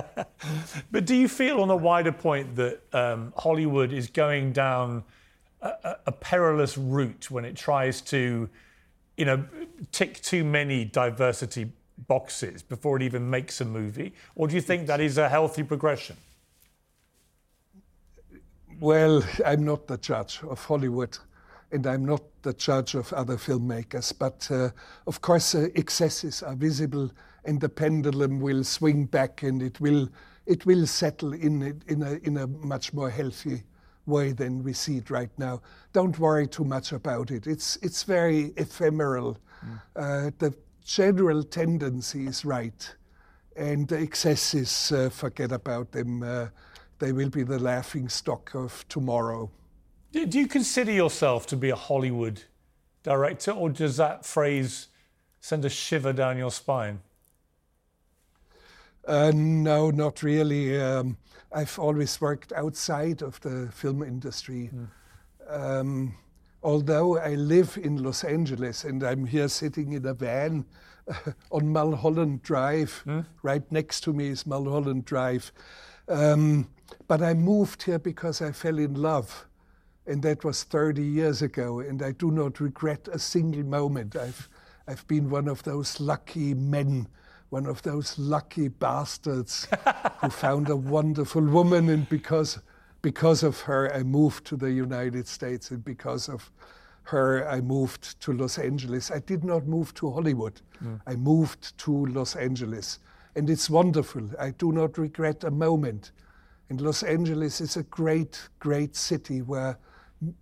but 0.90 1.04
do 1.04 1.14
you 1.14 1.28
feel, 1.28 1.60
on 1.60 1.70
a 1.70 1.76
wider 1.76 2.12
point, 2.12 2.56
that 2.56 2.80
um, 2.92 3.32
Hollywood 3.36 3.92
is 3.92 4.08
going 4.08 4.52
down 4.52 5.04
a, 5.60 5.96
a, 6.06 6.12
perilous 6.12 6.76
route 6.76 7.30
when 7.30 7.44
it 7.44 7.56
tries 7.56 8.00
to, 8.00 8.48
you 9.16 9.24
know, 9.24 9.44
tick 9.92 10.20
too 10.22 10.44
many 10.44 10.84
diversity 10.84 11.70
boxes 12.08 12.62
before 12.62 12.96
it 12.96 13.02
even 13.02 13.28
makes 13.28 13.60
a 13.60 13.64
movie, 13.64 14.12
or 14.34 14.48
do 14.48 14.54
you 14.54 14.60
think 14.60 14.86
that 14.86 15.00
is 15.00 15.18
a 15.18 15.28
healthy 15.28 15.62
progression? 15.62 16.16
Well, 18.80 19.22
I'm 19.46 19.64
not 19.64 19.86
the 19.86 19.98
judge 19.98 20.40
of 20.42 20.64
Hollywood, 20.64 21.16
and 21.70 21.86
I'm 21.86 22.04
not 22.04 22.22
the 22.42 22.52
judge 22.52 22.94
of 22.94 23.12
other 23.12 23.36
filmmakers. 23.36 24.12
But 24.18 24.48
uh, 24.50 24.70
of 25.06 25.20
course, 25.20 25.54
uh, 25.54 25.68
excesses 25.76 26.42
are 26.42 26.56
visible, 26.56 27.12
and 27.44 27.60
the 27.60 27.68
pendulum 27.68 28.40
will 28.40 28.64
swing 28.64 29.06
back, 29.06 29.42
and 29.42 29.62
it 29.62 29.80
will 29.80 30.08
it 30.46 30.66
will 30.66 30.86
settle 30.86 31.32
in 31.32 31.80
in 31.86 32.02
a 32.02 32.12
in 32.22 32.36
a 32.36 32.46
much 32.46 32.92
more 32.92 33.10
healthy 33.10 33.62
way 34.06 34.32
than 34.32 34.62
we 34.64 34.72
see 34.72 34.96
it 34.96 35.10
right 35.10 35.30
now. 35.38 35.62
Don't 35.92 36.18
worry 36.18 36.46
too 36.46 36.64
much 36.64 36.92
about 36.92 37.30
it. 37.30 37.46
It's 37.46 37.76
it's 37.82 38.02
very 38.02 38.52
ephemeral. 38.56 39.38
Mm. 39.64 39.80
Uh, 39.94 40.30
the 40.38 40.54
general 40.84 41.42
tendency 41.44 42.26
is 42.26 42.44
right, 42.44 42.94
and 43.56 43.88
the 43.88 43.98
excesses 43.98 44.92
uh, 44.92 45.08
forget 45.10 45.52
about 45.52 45.92
them 45.92 46.22
uh, 46.22 46.48
they 47.02 47.12
will 47.12 47.30
be 47.30 47.42
the 47.42 47.58
laughing 47.58 48.08
stock 48.08 48.54
of 48.54 48.86
tomorrow. 48.88 49.50
Do 50.12 50.38
you 50.38 50.46
consider 50.46 50.92
yourself 50.92 51.46
to 51.48 51.56
be 51.56 51.70
a 51.70 51.74
Hollywood 51.74 52.44
director, 53.02 53.50
or 53.50 53.70
does 53.70 53.96
that 53.96 54.24
phrase 54.24 54.86
send 55.40 55.64
a 55.64 55.68
shiver 55.68 56.12
down 56.12 56.38
your 56.38 56.52
spine? 56.52 57.00
Uh, 59.06 59.32
no, 59.34 59.90
not 59.90 60.22
really. 60.22 60.80
Um, 60.80 61.16
I've 61.52 61.78
always 61.78 62.20
worked 62.20 62.52
outside 62.52 63.22
of 63.22 63.40
the 63.40 63.68
film 63.72 64.02
industry. 64.02 64.70
Mm. 64.72 64.88
Um, 65.48 66.14
although 66.62 67.18
I 67.18 67.34
live 67.34 67.78
in 67.82 68.02
Los 68.02 68.24
Angeles 68.24 68.84
and 68.84 69.02
I'm 69.02 69.26
here 69.26 69.48
sitting 69.48 69.92
in 69.92 70.06
a 70.06 70.14
van 70.14 70.64
uh, 71.08 71.32
on 71.50 71.68
Mulholland 71.68 72.42
Drive, 72.42 73.02
mm. 73.06 73.26
right 73.42 73.70
next 73.72 74.02
to 74.02 74.12
me 74.12 74.28
is 74.28 74.46
Mulholland 74.46 75.04
Drive. 75.04 75.52
Um, 76.08 76.68
but 77.08 77.22
I 77.22 77.34
moved 77.34 77.82
here 77.82 77.98
because 77.98 78.40
I 78.42 78.52
fell 78.52 78.78
in 78.78 78.94
love. 78.94 79.46
And 80.06 80.22
that 80.22 80.44
was 80.44 80.64
30 80.64 81.02
years 81.02 81.42
ago. 81.42 81.80
And 81.80 82.02
I 82.02 82.12
do 82.12 82.30
not 82.30 82.58
regret 82.60 83.08
a 83.12 83.18
single 83.18 83.62
moment. 83.62 84.16
I've, 84.16 84.48
I've 84.88 85.06
been 85.06 85.30
one 85.30 85.48
of 85.48 85.62
those 85.62 86.00
lucky 86.00 86.54
men, 86.54 87.06
one 87.52 87.66
of 87.66 87.82
those 87.82 88.18
lucky 88.18 88.68
bastards 88.68 89.68
who 90.22 90.30
found 90.30 90.70
a 90.70 90.76
wonderful 90.76 91.42
woman. 91.42 91.90
And 91.90 92.08
because, 92.08 92.58
because 93.02 93.42
of 93.42 93.60
her, 93.60 93.94
I 93.94 94.02
moved 94.04 94.46
to 94.46 94.56
the 94.56 94.72
United 94.72 95.28
States. 95.28 95.70
And 95.70 95.84
because 95.84 96.30
of 96.30 96.50
her, 97.02 97.46
I 97.46 97.60
moved 97.60 98.18
to 98.22 98.32
Los 98.32 98.58
Angeles. 98.58 99.10
I 99.10 99.18
did 99.18 99.44
not 99.44 99.66
move 99.66 99.92
to 99.94 100.10
Hollywood. 100.10 100.62
Mm. 100.82 101.02
I 101.06 101.14
moved 101.16 101.76
to 101.78 102.06
Los 102.06 102.36
Angeles. 102.36 103.00
And 103.36 103.50
it's 103.50 103.68
wonderful. 103.68 104.30
I 104.38 104.52
do 104.52 104.72
not 104.72 104.96
regret 104.96 105.44
a 105.44 105.50
moment. 105.50 106.12
And 106.70 106.80
Los 106.80 107.02
Angeles 107.02 107.60
is 107.60 107.76
a 107.76 107.82
great, 107.82 108.48
great 108.60 108.96
city 108.96 109.42
where 109.42 109.78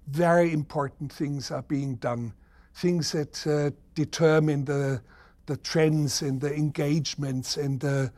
very 0.07 0.53
important 0.53 1.13
things 1.13 1.51
are 1.51 1.63
being 1.63 1.97
done, 1.97 2.35
things 2.75 3.11
that 3.11 3.45
uh, 3.49 3.75
determine 3.97 4.65
the, 4.65 5.03
the 5.51 5.57
trends 5.57 6.23
and 6.23 6.41
the 6.41 6.55
engagements 6.55 7.57
and 7.57 7.81
the 7.81 8.13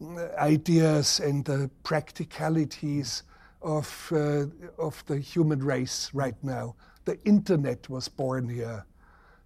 uh, 0.00 0.28
ideas 0.38 1.20
and 1.20 1.44
the 1.44 1.70
practicalities 1.82 3.24
of, 3.60 4.10
uh, 4.10 4.46
of 4.78 5.04
the 5.04 5.18
human 5.18 5.62
race 5.62 6.10
right 6.14 6.42
now. 6.42 6.74
The 7.04 7.20
internet 7.24 7.90
was 7.90 8.08
born 8.08 8.48
here. 8.48 8.86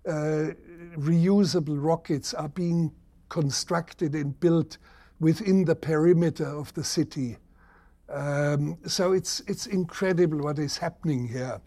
Uh, 0.06 0.54
reusable 0.96 1.78
rockets 1.82 2.32
are 2.32 2.48
being 2.48 2.92
constructed 3.28 4.14
and 4.14 4.38
built 4.38 4.78
within 5.18 5.64
the 5.64 5.74
perimeter 5.74 6.46
of 6.46 6.72
the 6.74 6.84
city. 6.84 7.38
Um, 8.08 8.78
so 8.86 9.12
it's 9.12 9.40
it's 9.46 9.66
incredible 9.66 10.38
what 10.38 10.58
is 10.58 10.76
happening 10.76 11.26
here. 11.26 11.60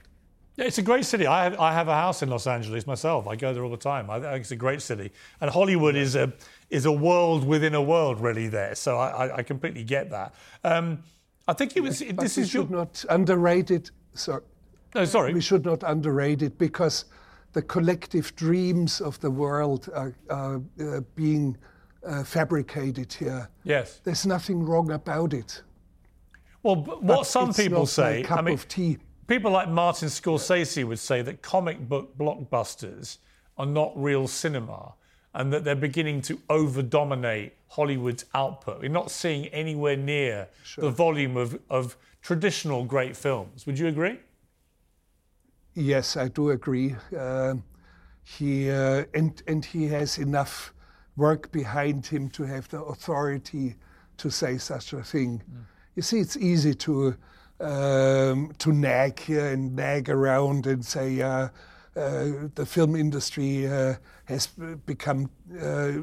Yeah, 0.57 0.65
it's 0.65 0.77
a 0.77 0.81
great 0.81 1.05
city. 1.05 1.27
I 1.27 1.43
have, 1.43 1.59
I 1.59 1.73
have 1.73 1.89
a 1.89 1.93
house 1.93 2.21
in 2.21 2.29
Los 2.29 2.47
Angeles 2.47 2.87
myself. 2.87 3.27
I 3.27 3.35
go 3.35 3.53
there 3.53 3.63
all 3.63 3.71
the 3.71 3.77
time. 3.77 4.09
I 4.09 4.19
think 4.19 4.41
it's 4.41 4.51
a 4.51 4.55
great 4.55 4.81
city, 4.81 5.11
and 5.41 5.51
Hollywood 5.51 5.95
is 5.95 6.15
a 6.15 6.31
is 6.69 6.85
a 6.85 6.91
world 6.91 7.45
within 7.45 7.75
a 7.75 7.81
world, 7.81 8.21
really. 8.21 8.47
There, 8.47 8.73
so 8.75 8.97
I, 8.97 9.37
I 9.37 9.43
completely 9.43 9.83
get 9.83 10.09
that. 10.11 10.33
Um, 10.63 11.03
I 11.47 11.53
think 11.53 11.75
it 11.75 11.81
was. 11.81 11.99
This 11.99 12.37
we 12.37 12.43
is 12.43 12.49
should 12.49 12.69
your... 12.69 12.79
not 12.79 13.05
underrate 13.09 13.69
it. 13.69 13.91
Sorry. 14.13 14.43
No, 14.93 15.03
sorry. 15.03 15.33
We 15.33 15.41
should 15.41 15.65
not 15.65 15.83
underrate 15.83 16.41
it 16.41 16.57
because 16.57 17.05
the 17.51 17.61
collective 17.61 18.33
dreams 18.35 19.01
of 19.01 19.19
the 19.19 19.29
world 19.29 19.89
are, 19.93 20.13
are 20.29 20.61
uh, 20.79 21.01
being 21.15 21.57
uh, 22.05 22.23
fabricated 22.23 23.11
here. 23.11 23.49
Yes. 23.63 23.99
There's 24.05 24.25
nothing 24.25 24.63
wrong 24.63 24.91
about 24.91 25.33
it. 25.33 25.63
Well, 26.63 26.77
what 26.77 27.05
but 27.05 27.23
some 27.27 27.53
people 27.53 27.85
say, 27.85 28.23
cup 28.23 28.39
I 28.39 28.41
mean, 28.41 28.53
of 28.53 28.67
tea. 28.67 28.97
People 29.27 29.51
like 29.51 29.69
Martin 29.69 30.09
Scorsese 30.09 30.85
would 30.85 30.99
say 30.99 31.21
that 31.21 31.41
comic 31.41 31.87
book 31.87 32.17
blockbusters 32.17 33.17
are 33.57 33.65
not 33.65 33.91
real 33.95 34.27
cinema 34.27 34.93
and 35.33 35.51
that 35.51 35.63
they're 35.63 35.75
beginning 35.75 36.21
to 36.21 36.39
over 36.49 36.81
dominate 36.81 37.53
Hollywood's 37.67 38.25
output. 38.33 38.81
We're 38.81 38.89
not 38.89 39.11
seeing 39.11 39.47
anywhere 39.47 39.97
near 39.97 40.47
sure. 40.63 40.85
the 40.85 40.89
volume 40.91 41.35
of, 41.35 41.59
of 41.69 41.97
traditional 42.21 42.85
great 42.85 43.17
films. 43.17 43.65
Would 43.65 43.77
you 43.77 43.87
agree? 43.87 44.17
Yes, 45.73 46.15
I 46.15 46.29
do 46.29 46.51
agree. 46.51 46.95
Uh, 47.15 47.55
he 48.23 48.71
uh, 48.71 49.03
and 49.13 49.43
and 49.45 49.63
he 49.63 49.85
has 49.87 50.17
enough 50.17 50.73
work 51.17 51.51
behind 51.51 52.05
him 52.05 52.29
to 52.29 52.43
have 52.43 52.67
the 52.69 52.81
authority 52.81 53.75
to 54.17 54.29
say 54.29 54.57
such 54.57 54.93
a 54.93 55.03
thing. 55.03 55.43
Mm. 55.51 55.65
You 55.95 56.01
see, 56.01 56.19
it's 56.19 56.37
easy 56.37 56.73
to 56.75 57.15
um, 57.59 58.51
to 58.57 58.71
nag 58.71 59.29
and 59.29 59.75
nag 59.75 60.09
around 60.09 60.67
and 60.67 60.85
say 60.85 61.21
uh, 61.21 61.49
uh, 61.95 62.29
the 62.55 62.65
film 62.65 62.95
industry 62.95 63.67
uh, 63.67 63.95
has 64.25 64.47
become 64.85 65.29
uh, 65.61 65.93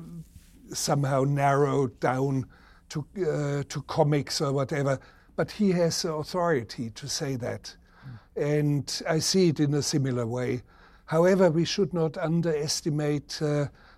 somehow 0.73 1.25
narrowed 1.25 1.99
down 2.01 2.47
to 2.89 3.05
to 3.69 3.83
comics 3.83 4.41
or 4.41 4.53
whatever. 4.53 4.99
But 5.35 5.51
he 5.51 5.73
has 5.73 6.05
authority 6.05 6.91
to 6.91 7.09
say 7.09 7.37
that, 7.37 7.75
mm. 8.07 8.61
and 8.61 9.03
I 9.09 9.19
see 9.19 9.49
it 9.49 9.61
in 9.61 9.73
a 9.75 9.83
similar 9.83 10.27
way. 10.27 10.63
However, 11.07 11.51
we 11.51 11.65
should 11.65 11.93
not 11.93 12.17
underestimate 12.19 13.41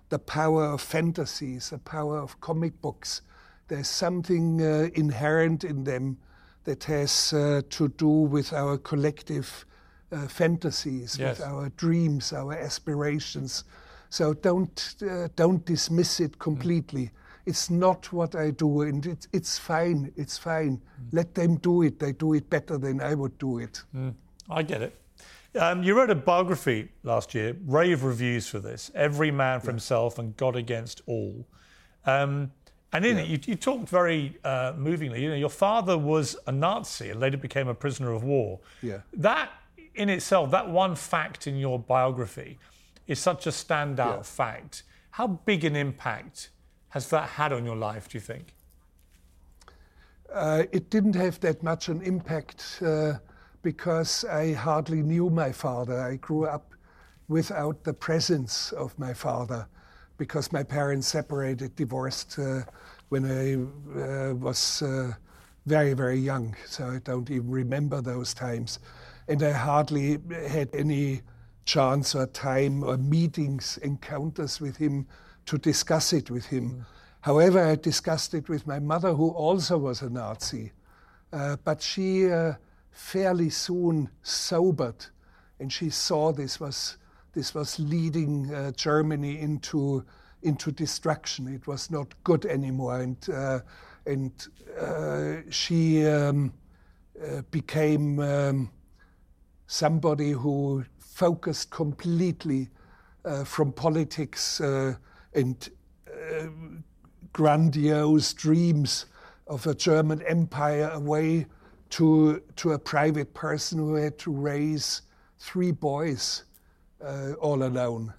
the 0.09 0.19
power 0.19 0.65
of 0.65 0.81
fantasies, 0.81 1.69
the 1.69 1.77
power 1.77 2.19
of 2.19 2.39
comic 2.39 2.81
books 2.81 3.21
there's 3.67 3.87
something 3.87 4.61
uh, 4.61 4.89
inherent 4.93 5.63
in 5.63 5.83
them 5.83 6.17
that 6.65 6.83
has 6.83 7.33
uh, 7.33 7.61
to 7.69 7.87
do 7.89 8.07
with 8.07 8.53
our 8.53 8.77
collective 8.77 9.65
uh, 10.11 10.27
fantasies, 10.27 11.17
yes. 11.17 11.39
with 11.39 11.47
our 11.47 11.69
dreams, 11.69 12.33
our 12.33 12.53
aspirations. 12.53 13.63
So 14.09 14.33
don't 14.33 14.95
uh, 15.01 15.29
don't 15.35 15.65
dismiss 15.65 16.19
it 16.19 16.37
completely. 16.37 17.05
Mm. 17.05 17.11
It's 17.47 17.69
not 17.69 18.11
what 18.11 18.35
I 18.35 18.51
do, 18.51 18.81
and 18.81 19.05
it's 19.05 19.27
it's 19.33 19.57
fine. 19.57 20.11
It's 20.15 20.37
fine. 20.37 20.77
Mm. 20.77 21.07
Let 21.11 21.35
them 21.35 21.55
do 21.57 21.83
it. 21.83 21.99
They 21.99 22.11
do 22.11 22.33
it 22.33 22.49
better 22.49 22.77
than 22.77 23.01
I 23.01 23.15
would 23.15 23.37
do 23.37 23.59
it. 23.59 23.83
Mm. 23.95 24.13
I 24.49 24.63
get 24.63 24.81
it. 24.81 24.95
Um, 25.59 25.83
you 25.83 25.95
wrote 25.95 26.09
a 26.09 26.15
biography 26.15 26.89
last 27.03 27.33
year, 27.33 27.55
rave 27.65 28.03
reviews 28.03 28.47
for 28.47 28.59
this. 28.59 28.91
Every 28.93 29.31
man 29.31 29.61
for 29.61 29.67
yeah. 29.67 29.73
himself 29.73 30.19
and 30.19 30.35
God 30.35 30.55
against 30.55 31.01
all. 31.05 31.47
Um, 32.05 32.51
and 32.95 33.05
in 33.05 33.17
yeah. 33.17 33.23
it, 33.23 33.29
you, 33.29 33.39
you, 33.51 33.55
talked 33.55 33.89
very 33.89 34.37
uh, 34.43 34.73
movingly. 34.77 35.21
You 35.21 35.29
know, 35.29 35.35
your 35.35 35.49
father 35.49 35.97
was 35.97 36.37
a 36.47 36.51
Nazi 36.51 37.09
and 37.09 37.19
later 37.19 37.37
became 37.37 37.67
a 37.67 37.73
prisoner 37.73 38.13
of 38.13 38.23
war. 38.23 38.59
Yeah. 38.81 38.99
That 39.13 39.51
in 39.95 40.09
itself, 40.09 40.51
that 40.51 40.69
one 40.69 40.95
fact 40.95 41.47
in 41.47 41.57
your 41.57 41.79
biography, 41.79 42.57
is 43.07 43.19
such 43.19 43.47
a 43.47 43.49
standout 43.49 44.17
yeah. 44.17 44.21
fact. 44.23 44.83
How 45.11 45.27
big 45.27 45.63
an 45.63 45.75
impact 45.75 46.49
has 46.89 47.09
that 47.09 47.29
had 47.29 47.53
on 47.53 47.65
your 47.65 47.75
life? 47.75 48.09
Do 48.09 48.17
you 48.17 48.21
think? 48.21 48.53
Uh, 50.33 50.63
it 50.71 50.89
didn't 50.89 51.15
have 51.15 51.39
that 51.41 51.63
much 51.63 51.87
an 51.87 52.01
impact 52.01 52.79
uh, 52.81 53.13
because 53.61 54.25
I 54.25 54.53
hardly 54.53 55.01
knew 55.01 55.29
my 55.29 55.51
father. 55.51 56.01
I 56.01 56.15
grew 56.15 56.45
up 56.45 56.73
without 57.27 57.83
the 57.83 57.93
presence 57.93 58.71
of 58.73 58.97
my 58.99 59.13
father 59.13 59.67
because 60.17 60.51
my 60.51 60.63
parents 60.63 61.07
separated, 61.07 61.75
divorced 61.75 62.39
uh, 62.39 62.61
when 63.09 63.25
I 63.25 63.99
uh, 63.99 64.33
was 64.35 64.81
uh, 64.81 65.13
very, 65.65 65.93
very 65.93 66.17
young. 66.17 66.55
So 66.65 66.87
I 66.87 66.99
don't 66.99 67.29
even 67.29 67.49
remember 67.49 68.01
those 68.01 68.33
times. 68.33 68.79
And 69.27 69.41
I 69.43 69.51
hardly 69.51 70.19
had 70.47 70.69
any 70.73 71.21
chance 71.65 72.15
or 72.15 72.27
time 72.27 72.83
or 72.83 72.97
meetings, 72.97 73.77
encounters 73.81 74.61
with 74.61 74.77
him 74.77 75.07
to 75.47 75.57
discuss 75.57 76.13
it 76.13 76.29
with 76.29 76.45
him. 76.45 76.71
Mm. 76.71 76.85
However, 77.21 77.63
I 77.63 77.75
discussed 77.75 78.33
it 78.35 78.49
with 78.49 78.67
my 78.67 78.79
mother, 78.79 79.13
who 79.13 79.29
also 79.29 79.77
was 79.79 80.01
a 80.01 80.09
Nazi. 80.09 80.71
Uh, 81.33 81.57
but 81.63 81.81
she 81.81 82.31
uh, 82.31 82.53
fairly 82.91 83.49
soon 83.49 84.09
sobered, 84.21 85.07
and 85.59 85.73
she 85.73 85.89
saw 85.89 86.31
this 86.31 86.59
was 86.59 86.97
this 87.35 87.53
was 87.53 87.77
leading 87.79 88.53
uh, 88.53 88.71
Germany 88.71 89.39
into 89.39 90.03
into 90.41 90.71
destruction. 90.71 91.47
It 91.47 91.67
was 91.67 91.91
not 91.91 92.13
good 92.23 92.45
anymore, 92.45 93.01
and 93.01 93.29
uh, 93.29 93.59
and 94.05 94.31
uh, 94.79 95.41
she 95.49 96.05
um, 96.07 96.53
uh, 97.21 97.41
became 97.51 98.19
um, 98.19 98.71
somebody 99.67 100.31
who 100.31 100.85
focused 100.99 101.69
completely 101.71 102.69
from 103.43 103.71
politics 103.71 104.59
and 105.33 105.69
grandiose 107.33 108.33
dreams 108.33 109.07
of 109.47 109.65
a 109.65 109.73
German 109.73 110.21
empire 110.23 110.91
away 110.93 111.47
to, 111.89 112.41
to 112.57 112.73
a 112.73 112.79
private 112.79 113.33
person 113.33 113.79
who 113.79 113.95
had 113.95 114.19
to 114.19 114.31
raise 114.31 115.01
three 115.39 115.71
boys 115.71 116.43
uh, 116.43 116.54
all 117.39 117.63
alone. 117.63 118.13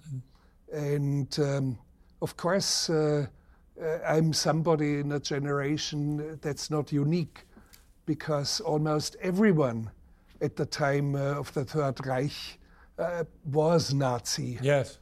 And 0.71 1.39
um, 1.39 1.77
of 2.21 2.35
course, 2.37 2.89
uh, 2.89 3.27
uh, 3.81 3.99
I'm 4.07 4.33
somebody 4.33 4.99
in 4.99 5.11
a 5.11 5.19
generation 5.19 6.39
that's 6.41 6.71
not 6.71 6.91
unique 6.91 7.45
because 8.05 8.59
almost 8.61 9.15
everyone 9.21 9.91
at 10.41 10.55
the 10.55 10.65
time 10.65 11.15
uh, 11.15 11.39
of 11.39 11.53
the 11.53 11.65
Third 11.65 12.05
Reich 12.05 12.59
uh, 12.97 13.23
was 13.45 13.93
Nazi. 13.93 14.57
Yes. 14.61 14.97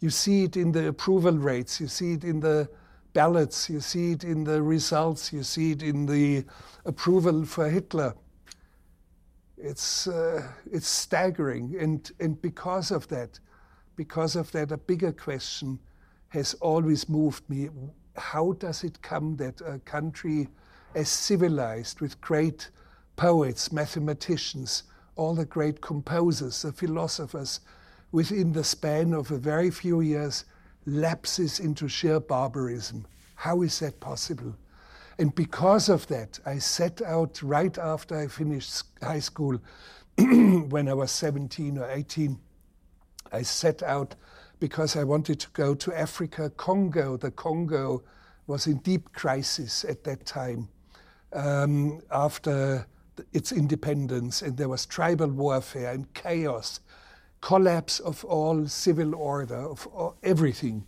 You 0.00 0.10
see 0.10 0.44
it 0.44 0.56
in 0.56 0.72
the 0.72 0.88
approval 0.88 1.36
rates, 1.36 1.80
you 1.80 1.88
see 1.88 2.14
it 2.14 2.24
in 2.24 2.40
the 2.40 2.68
ballots, 3.12 3.68
you 3.70 3.80
see 3.80 4.12
it 4.12 4.24
in 4.24 4.44
the 4.44 4.62
results, 4.62 5.32
you 5.32 5.42
see 5.42 5.72
it 5.72 5.82
in 5.82 6.06
the 6.06 6.44
approval 6.84 7.44
for 7.44 7.68
Hitler. 7.68 8.14
It's, 9.64 10.06
uh, 10.06 10.46
it's 10.70 10.86
staggering. 10.86 11.74
And, 11.80 12.10
and 12.20 12.40
because 12.42 12.90
of 12.90 13.08
that, 13.08 13.40
because 13.96 14.36
of 14.36 14.52
that, 14.52 14.70
a 14.70 14.76
bigger 14.76 15.12
question 15.12 15.78
has 16.28 16.52
always 16.54 17.08
moved 17.08 17.48
me. 17.48 17.70
How 18.16 18.52
does 18.52 18.84
it 18.84 19.00
come 19.00 19.36
that 19.36 19.62
a 19.62 19.78
country 19.78 20.48
as 20.94 21.08
civilized, 21.08 22.00
with 22.00 22.20
great 22.20 22.68
poets, 23.16 23.72
mathematicians, 23.72 24.82
all 25.16 25.34
the 25.34 25.46
great 25.46 25.80
composers, 25.80 26.60
the 26.62 26.72
philosophers, 26.72 27.60
within 28.12 28.52
the 28.52 28.64
span 28.64 29.14
of 29.14 29.30
a 29.30 29.38
very 29.38 29.70
few 29.70 30.02
years, 30.02 30.44
lapses 30.84 31.58
into 31.58 31.88
sheer 31.88 32.20
barbarism? 32.20 33.06
How 33.34 33.62
is 33.62 33.78
that 33.78 33.98
possible? 33.98 34.54
And 35.18 35.34
because 35.34 35.88
of 35.88 36.06
that, 36.08 36.38
I 36.44 36.58
set 36.58 37.00
out 37.02 37.42
right 37.42 37.76
after 37.78 38.18
I 38.18 38.26
finished 38.26 38.84
high 39.02 39.20
school, 39.20 39.60
when 40.18 40.88
I 40.88 40.94
was 40.94 41.10
17 41.10 41.78
or 41.78 41.88
18, 41.90 42.38
I 43.32 43.42
set 43.42 43.82
out 43.82 44.14
because 44.60 44.96
I 44.96 45.04
wanted 45.04 45.40
to 45.40 45.50
go 45.50 45.74
to 45.74 45.92
Africa, 45.98 46.50
Congo. 46.50 47.16
The 47.16 47.30
Congo 47.30 48.02
was 48.46 48.66
in 48.66 48.78
deep 48.78 49.12
crisis 49.12 49.84
at 49.84 50.04
that 50.04 50.24
time 50.26 50.68
um, 51.32 52.00
after 52.10 52.86
its 53.32 53.52
independence, 53.52 54.42
and 54.42 54.56
there 54.56 54.68
was 54.68 54.86
tribal 54.86 55.28
warfare 55.28 55.92
and 55.92 56.12
chaos, 56.14 56.80
collapse 57.40 58.00
of 58.00 58.24
all 58.24 58.66
civil 58.66 59.14
order, 59.14 59.58
of 59.58 59.86
all, 59.88 60.16
everything. 60.22 60.86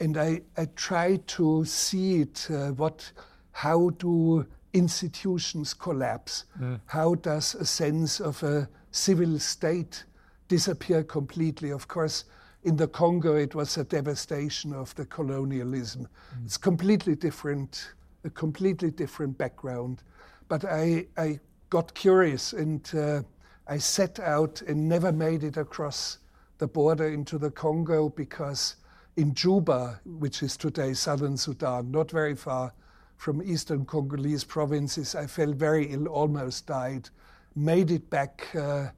And 0.00 0.16
I, 0.16 0.42
I 0.56 0.66
tried 0.76 1.26
to 1.28 1.64
see 1.64 2.20
it, 2.20 2.46
uh, 2.50 2.72
what, 2.72 3.10
how 3.56 3.88
do 3.88 4.46
institutions 4.74 5.72
collapse? 5.72 6.44
Mm. 6.60 6.78
How 6.84 7.14
does 7.14 7.54
a 7.54 7.64
sense 7.64 8.20
of 8.20 8.42
a 8.42 8.68
civil 8.90 9.38
state 9.38 10.04
disappear 10.46 11.02
completely? 11.02 11.70
Of 11.70 11.88
course, 11.88 12.24
in 12.64 12.76
the 12.76 12.86
Congo, 12.86 13.34
it 13.34 13.54
was 13.54 13.78
a 13.78 13.84
devastation 13.84 14.74
of 14.74 14.94
the 14.96 15.06
colonialism. 15.06 16.02
Mm. 16.02 16.44
It's 16.44 16.58
completely 16.58 17.14
different, 17.14 17.92
a 18.24 18.30
completely 18.30 18.90
different 18.90 19.38
background. 19.38 20.02
But 20.48 20.66
I, 20.66 21.06
I 21.16 21.40
got 21.70 21.94
curious 21.94 22.52
and 22.52 22.86
uh, 22.94 23.22
I 23.66 23.78
set 23.78 24.20
out 24.20 24.60
and 24.68 24.86
never 24.86 25.12
made 25.12 25.44
it 25.44 25.56
across 25.56 26.18
the 26.58 26.66
border 26.68 27.08
into 27.08 27.38
the 27.38 27.50
Congo 27.50 28.10
because 28.10 28.76
in 29.16 29.32
Juba, 29.32 29.98
which 30.04 30.42
is 30.42 30.58
today 30.58 30.92
southern 30.92 31.38
Sudan, 31.38 31.90
not 31.90 32.10
very 32.10 32.34
far 32.34 32.74
from 33.16 33.42
eastern 33.42 33.84
Congolese 33.84 34.44
provinces, 34.44 35.14
I 35.14 35.26
fell 35.26 35.52
very 35.52 35.86
ill, 35.86 36.06
almost 36.08 36.66
died, 36.66 37.08
made 37.54 37.90
it 37.90 38.10
back. 38.10 38.54
Uh, 38.54 38.88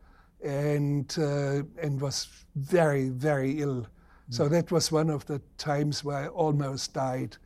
and 0.45 1.17
uh, 1.19 1.63
and 1.83 2.01
was 2.01 2.29
very 2.55 3.09
very 3.09 3.61
ill. 3.61 3.83
Mm. 3.83 3.87
So 4.31 4.49
that 4.49 4.71
was 4.71 4.93
one 4.93 5.11
of 5.11 5.25
the 5.27 5.41
times 5.57 6.05
where 6.05 6.19
I 6.19 6.29
almost 6.29 6.95
died. 6.95 7.37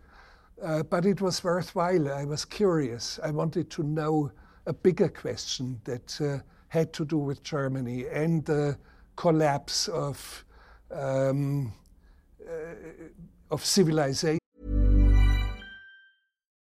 Uh, 0.63 0.83
but 0.83 1.07
it 1.07 1.21
was 1.21 1.43
worthwhile. 1.43 2.13
I 2.13 2.25
was 2.25 2.45
curious. 2.45 3.19
I 3.23 3.31
wanted 3.31 3.71
to 3.71 3.83
know 3.83 4.31
a 4.67 4.73
bigger 4.73 5.09
question 5.09 5.81
that 5.85 6.21
uh, 6.21 6.39
had 6.69 6.93
to 6.93 7.05
do 7.05 7.19
with 7.19 7.43
Germany 7.43 8.07
and 8.07 8.45
the 8.45 8.79
collapse 9.17 9.89
of 9.89 10.45
um, 10.93 11.73
uh, 12.47 12.75
of 13.51 13.65
civilization. 13.65 14.42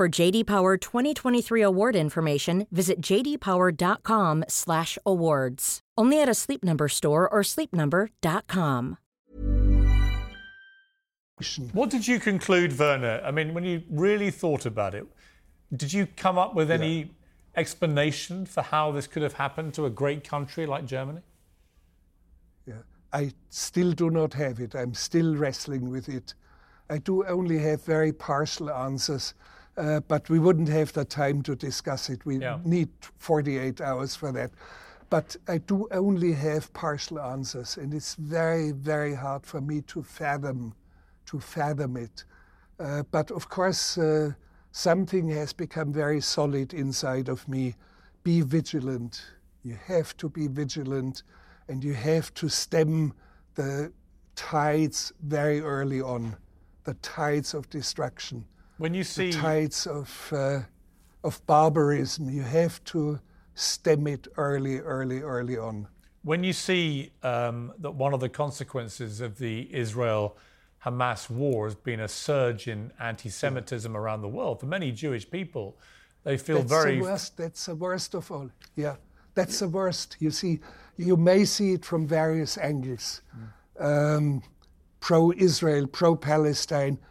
For 0.00 0.08
JD 0.08 0.46
Power 0.46 0.78
2023 0.78 1.60
award 1.60 1.94
information, 1.94 2.66
visit 2.70 3.02
jdpower.com/awards. 3.02 5.80
Only 5.98 6.22
at 6.22 6.26
a 6.26 6.32
Sleep 6.32 6.64
Number 6.64 6.88
store 6.88 7.28
or 7.28 7.42
sleepnumber.com. 7.42 8.96
What 11.74 11.90
did 11.90 12.08
you 12.08 12.18
conclude, 12.18 12.78
Werner? 12.78 13.20
I 13.22 13.30
mean, 13.30 13.52
when 13.52 13.64
you 13.64 13.82
really 13.90 14.30
thought 14.30 14.64
about 14.64 14.94
it, 14.94 15.06
did 15.76 15.92
you 15.92 16.06
come 16.16 16.38
up 16.38 16.54
with 16.54 16.70
any 16.70 17.10
explanation 17.54 18.46
for 18.46 18.62
how 18.62 18.92
this 18.92 19.06
could 19.06 19.22
have 19.22 19.34
happened 19.34 19.74
to 19.74 19.84
a 19.84 19.90
great 19.90 20.26
country 20.26 20.64
like 20.64 20.86
Germany? 20.86 21.20
Yeah, 22.66 22.84
I 23.12 23.34
still 23.50 23.92
do 23.92 24.08
not 24.08 24.32
have 24.32 24.60
it. 24.60 24.74
I'm 24.74 24.94
still 24.94 25.36
wrestling 25.36 25.90
with 25.90 26.08
it. 26.08 26.32
I 26.88 26.96
do 26.96 27.22
only 27.26 27.58
have 27.58 27.84
very 27.84 28.14
partial 28.14 28.70
answers, 28.70 29.34
uh, 29.80 30.00
but 30.00 30.28
we 30.28 30.38
wouldn't 30.38 30.68
have 30.68 30.92
the 30.92 31.04
time 31.04 31.42
to 31.42 31.56
discuss 31.56 32.10
it. 32.10 32.24
We 32.26 32.38
Yeah. 32.38 32.58
need 32.64 32.90
48 33.18 33.80
hours 33.80 34.14
for 34.14 34.30
that. 34.32 34.50
But 35.08 35.36
I 35.48 35.58
do 35.58 35.88
only 35.90 36.32
have 36.34 36.72
partial 36.72 37.18
answers, 37.18 37.76
and 37.78 37.92
it's 37.94 38.14
very, 38.14 38.70
very 38.72 39.14
hard 39.14 39.46
for 39.46 39.60
me 39.60 39.80
to 39.82 40.02
fathom, 40.02 40.74
to 41.26 41.40
fathom 41.40 41.96
it. 41.96 42.24
Uh, 42.78 43.02
but 43.10 43.30
of 43.30 43.48
course, 43.48 43.98
uh, 43.98 44.32
something 44.70 45.28
has 45.30 45.52
become 45.52 45.92
very 45.92 46.20
solid 46.20 46.72
inside 46.74 47.28
of 47.28 47.48
me. 47.48 47.74
Be 48.22 48.42
vigilant. 48.42 49.22
You 49.62 49.76
have 49.86 50.16
to 50.18 50.28
be 50.28 50.46
vigilant, 50.46 51.22
and 51.68 51.82
you 51.82 51.94
have 51.94 52.32
to 52.34 52.48
stem 52.48 53.12
the 53.54 53.92
tides 54.36 55.12
very 55.22 55.60
early 55.60 56.00
on, 56.00 56.36
the 56.84 56.94
tides 56.94 57.54
of 57.54 57.68
destruction, 57.70 58.44
When 58.80 58.94
you 58.94 59.04
see 59.04 59.30
the 59.30 59.38
tides 59.38 59.86
of 59.86 60.32
uh, 60.32 60.60
of 61.22 61.44
barbarism. 61.46 62.30
You 62.30 62.42
have 62.42 62.82
to 62.84 63.20
stem 63.54 64.06
it 64.06 64.28
early, 64.36 64.78
early, 64.78 65.20
early 65.20 65.58
on. 65.58 65.86
When 66.22 66.44
you 66.44 66.52
see 66.52 67.12
um, 67.22 67.72
that 67.78 67.92
one 67.92 68.14
of 68.14 68.20
the 68.20 68.28
consequences 68.28 69.20
of 69.20 69.38
the 69.38 69.74
Israel 69.74 70.36
Hamas 70.84 71.28
war 71.28 71.66
has 71.66 71.74
been 71.74 72.00
a 72.00 72.08
surge 72.08 72.68
in 72.68 72.92
anti 72.98 73.28
Semitism 73.28 73.96
around 73.96 74.22
the 74.22 74.28
world, 74.28 74.60
for 74.60 74.66
many 74.66 74.92
Jewish 74.92 75.30
people, 75.30 75.76
they 76.24 76.36
feel 76.36 76.58
That's 76.58 76.70
very. 76.70 76.96
the 76.96 77.02
worst. 77.02 77.36
That's 77.36 77.66
the 77.66 77.74
worst 77.74 78.14
of 78.14 78.30
all. 78.30 78.50
Yeah, 78.76 78.96
that's 79.34 79.58
the 79.58 79.68
worst. 79.68 80.16
You 80.20 80.30
see, 80.30 80.60
you 80.96 81.16
may 81.16 81.44
see 81.44 81.72
it 81.72 81.84
from 81.84 82.06
various 82.06 82.56
angles. 82.58 83.22
Um, 83.78 84.42
pro-Israel, 85.00 85.86
pro-Palestine, 85.86 86.98
uh, 87.02 87.06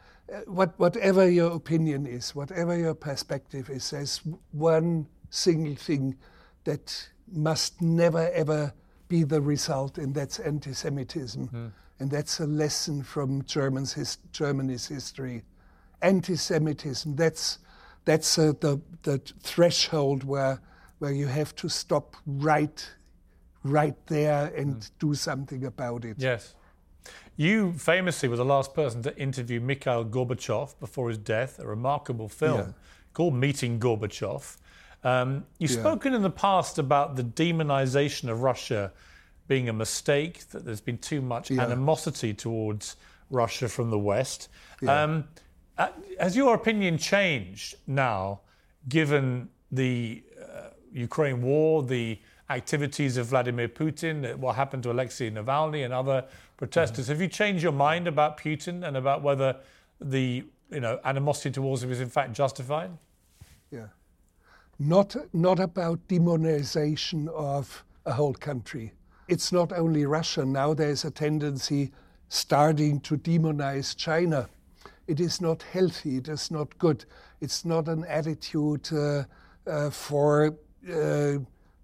what, 0.46 0.78
whatever 0.80 1.30
your 1.30 1.52
opinion 1.52 2.06
is, 2.06 2.36
whatever 2.36 2.78
your 2.78 2.94
perspective 2.94 3.70
is, 3.70 3.90
there's 3.90 4.22
one 4.52 5.08
single 5.30 5.76
thing 5.76 6.16
that 6.64 7.10
must 7.32 7.82
never 7.82 8.30
ever 8.34 8.74
be 9.08 9.24
the 9.24 9.42
result, 9.42 9.98
and 9.98 10.14
that's 10.14 10.40
anti-Semitism, 10.40 11.74
and 12.00 12.12
that's 12.12 12.40
a 12.40 12.46
lesson 12.46 13.04
from 13.04 13.44
Germans 13.44 13.94
his, 13.94 14.18
Germany's 14.32 14.88
history. 14.88 15.44
Anti-Semitism. 16.02 17.16
That's 17.16 17.60
that's 18.06 18.38
uh, 18.38 18.54
the 18.60 18.80
the 19.04 19.20
threshold 19.44 20.24
where 20.24 20.62
where 21.00 21.12
you 21.12 21.28
have 21.28 21.56
to 21.56 21.70
stop 21.70 22.16
right 22.26 22.90
right 23.64 23.98
there 24.08 24.54
and 24.56 24.90
do 25.00 25.14
something 25.14 25.66
about 25.66 26.06
it. 26.06 26.18
Yes. 26.20 26.56
You 27.36 27.74
famously 27.74 28.28
were 28.28 28.36
the 28.36 28.46
last 28.46 28.74
person 28.74 29.02
to 29.04 29.18
interview 29.18 29.60
Mikhail 29.62 30.04
Gorbachev 30.04 30.78
before 30.80 31.08
his 31.10 31.18
death, 31.18 31.60
a 31.60 31.66
remarkable 31.68 32.28
film 32.28 32.60
Yeah. 32.60 32.74
called 33.14 33.34
Meeting 33.34 33.80
Gorbachev. 33.80 34.58
Um, 35.04 35.46
you've 35.58 35.72
Yeah. 35.72 35.80
spoken 35.80 36.14
in 36.14 36.22
the 36.22 36.30
past 36.30 36.78
about 36.78 37.16
the 37.16 37.24
demonization 37.24 38.30
of 38.30 38.42
Russia 38.42 38.92
being 39.48 39.70
a 39.70 39.74
mistake, 39.74 40.48
that 40.50 40.66
there's 40.66 40.82
been 40.82 40.98
too 40.98 41.22
much 41.22 41.50
Yeah. 41.50 41.64
animosity 41.64 42.34
towards 42.34 42.98
Russia 43.30 43.70
from 43.70 43.90
the 43.90 43.98
West. 43.98 44.50
Um, 44.88 45.28
uh, 45.78 45.90
has 46.20 46.36
your 46.36 46.54
opinion 46.54 46.98
changed 46.98 47.76
now, 47.88 48.42
given 48.90 49.50
the 49.72 50.24
uh, 50.42 50.70
Ukraine 50.92 51.42
war, 51.42 51.84
the 51.84 52.20
activities 52.50 53.18
of 53.18 53.28
Vladimir 53.28 53.70
Putin, 53.70 54.36
what 54.38 54.56
happened 54.56 54.84
to 54.84 54.92
Alexei 54.92 55.30
Navalny 55.30 55.86
and 55.86 55.94
other 55.94 56.26
protesters? 56.58 57.08
Have 57.08 57.22
you 57.22 57.28
changed 57.28 57.64
your 57.64 57.72
mind 57.72 58.08
about 58.08 58.40
Putin 58.40 58.88
and 58.88 58.98
about 58.98 59.22
whether 59.22 59.56
the 60.02 60.44
you 60.72 60.80
know 60.80 61.00
animosity 61.04 61.52
towards 61.52 61.84
him 61.84 61.92
is 61.92 62.02
in 62.02 62.10
fact 62.10 62.34
justified? 62.34 62.92
Yeah. 63.72 63.88
Not, 64.80 65.16
not 65.34 65.60
about 65.60 66.08
demonization 66.08 67.28
of 67.30 67.84
a 68.06 68.14
whole 68.14 68.34
country. 68.34 68.94
It's 69.28 69.52
not 69.52 69.74
only 69.74 70.06
Russia. 70.06 70.46
Now 70.46 70.74
there's 70.74 71.04
a 71.06 71.12
tendency 71.12 71.92
starting 72.30 73.02
to 73.02 73.18
demonize 73.18 73.96
China. 73.96 74.50
It 75.08 75.20
is 75.20 75.42
not 75.42 75.64
healthy. 75.64 76.18
It 76.18 76.30
is 76.30 76.50
not 76.50 76.78
good. 76.78 77.06
It's 77.42 77.66
not 77.66 77.88
an 77.90 78.06
attitude 78.06 78.90
uh, 78.94 79.24
uh, 79.68 79.90
for 79.90 80.56
uh, 80.92 81.40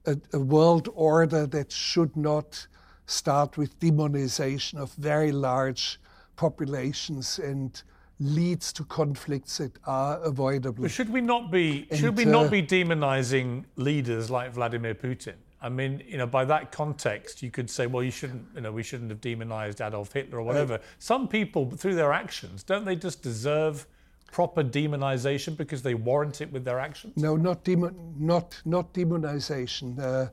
a, 0.05 0.17
a 0.33 0.39
world 0.39 0.89
order 0.93 1.45
that 1.47 1.71
should 1.71 2.15
not 2.15 2.67
start 3.05 3.57
with 3.57 3.79
demonization 3.79 4.79
of 4.79 4.93
very 4.93 5.31
large 5.31 5.99
populations 6.35 7.39
and 7.39 7.83
leads 8.19 8.71
to 8.73 8.83
conflicts 8.85 9.57
that 9.57 9.73
are 9.85 10.19
avoidable. 10.21 10.83
But 10.83 10.91
should 10.91 11.09
we 11.09 11.21
not 11.21 11.51
be 11.51 11.87
should 11.91 12.09
And, 12.09 12.17
we 12.17 12.25
not 12.25 12.47
uh, 12.47 12.49
be 12.49 12.63
demonizing 12.63 13.65
leaders 13.75 14.29
like 14.29 14.53
Vladimir 14.53 14.95
Putin? 14.95 15.35
I 15.61 15.69
mean, 15.69 16.03
you 16.07 16.17
know, 16.17 16.27
by 16.27 16.45
that 16.45 16.71
context, 16.71 17.41
you 17.41 17.49
could 17.49 17.69
say, 17.69 17.87
well, 17.87 18.03
you 18.03 18.11
shouldn't, 18.11 18.45
you 18.53 18.61
know, 18.61 18.71
we 18.71 18.83
shouldn't 18.83 19.09
have 19.09 19.19
demonized 19.19 19.81
Adolf 19.81 20.13
Hitler 20.13 20.39
or 20.39 20.43
whatever. 20.43 20.79
Some 20.99 21.27
people, 21.27 21.71
through 21.71 21.95
their 21.95 22.13
actions, 22.13 22.63
don't 22.63 22.85
they 22.85 22.95
just 22.95 23.23
deserve 23.23 23.87
proper 24.31 24.63
demonization 24.63 25.55
because 25.55 25.81
they 25.81 25.93
warrant 25.93 26.41
it 26.41 26.51
with 26.51 26.65
their 26.65 26.79
actions? 26.79 27.15
No, 27.17 27.35
not 27.35 27.63
demon, 27.63 28.15
not 28.17 28.61
not 28.65 28.93
demonization. 28.93 29.99
Uh, 29.99 30.29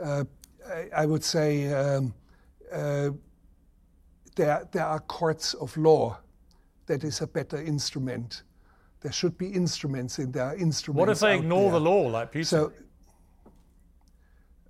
uh, 0.00 0.24
I, 0.68 0.88
I 1.02 1.06
would 1.06 1.24
say 1.24 1.72
um, 1.72 2.14
uh, 2.72 3.10
there 4.36 4.68
there 4.72 4.86
are 4.86 5.00
courts 5.00 5.54
of 5.54 5.76
law. 5.76 6.18
That 6.86 7.04
is 7.04 7.20
a 7.20 7.26
better 7.26 7.60
instrument. 7.62 8.42
There 9.00 9.12
should 9.12 9.38
be 9.38 9.48
instruments, 9.48 10.18
and 10.18 10.32
there 10.32 10.44
are 10.44 10.56
instruments. 10.56 10.98
What 10.98 11.08
if 11.08 11.20
they 11.20 11.36
ignore 11.36 11.70
there. 11.70 11.72
the 11.72 11.80
law 11.80 12.00
like 12.08 12.32
Putin? 12.32 12.46
So, 12.46 12.72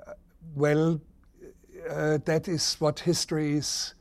uh, 0.06 0.12
well, 0.54 1.00
uh, 1.88 2.18
that 2.24 2.46
is 2.46 2.76
what 2.78 3.00
history 3.00 3.54
is 3.54 3.94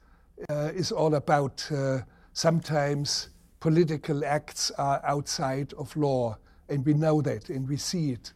uh, 0.49 0.71
is 0.73 0.91
all 0.91 1.15
about. 1.15 1.69
Uh, 1.71 1.99
sometimes 2.33 3.29
political 3.59 4.25
acts 4.25 4.71
are 4.77 5.01
outside 5.03 5.73
of 5.73 5.95
law, 5.95 6.37
and 6.69 6.85
we 6.85 6.93
know 6.93 7.21
that, 7.21 7.49
and 7.49 7.67
we 7.67 7.77
see 7.77 8.11
it. 8.11 8.33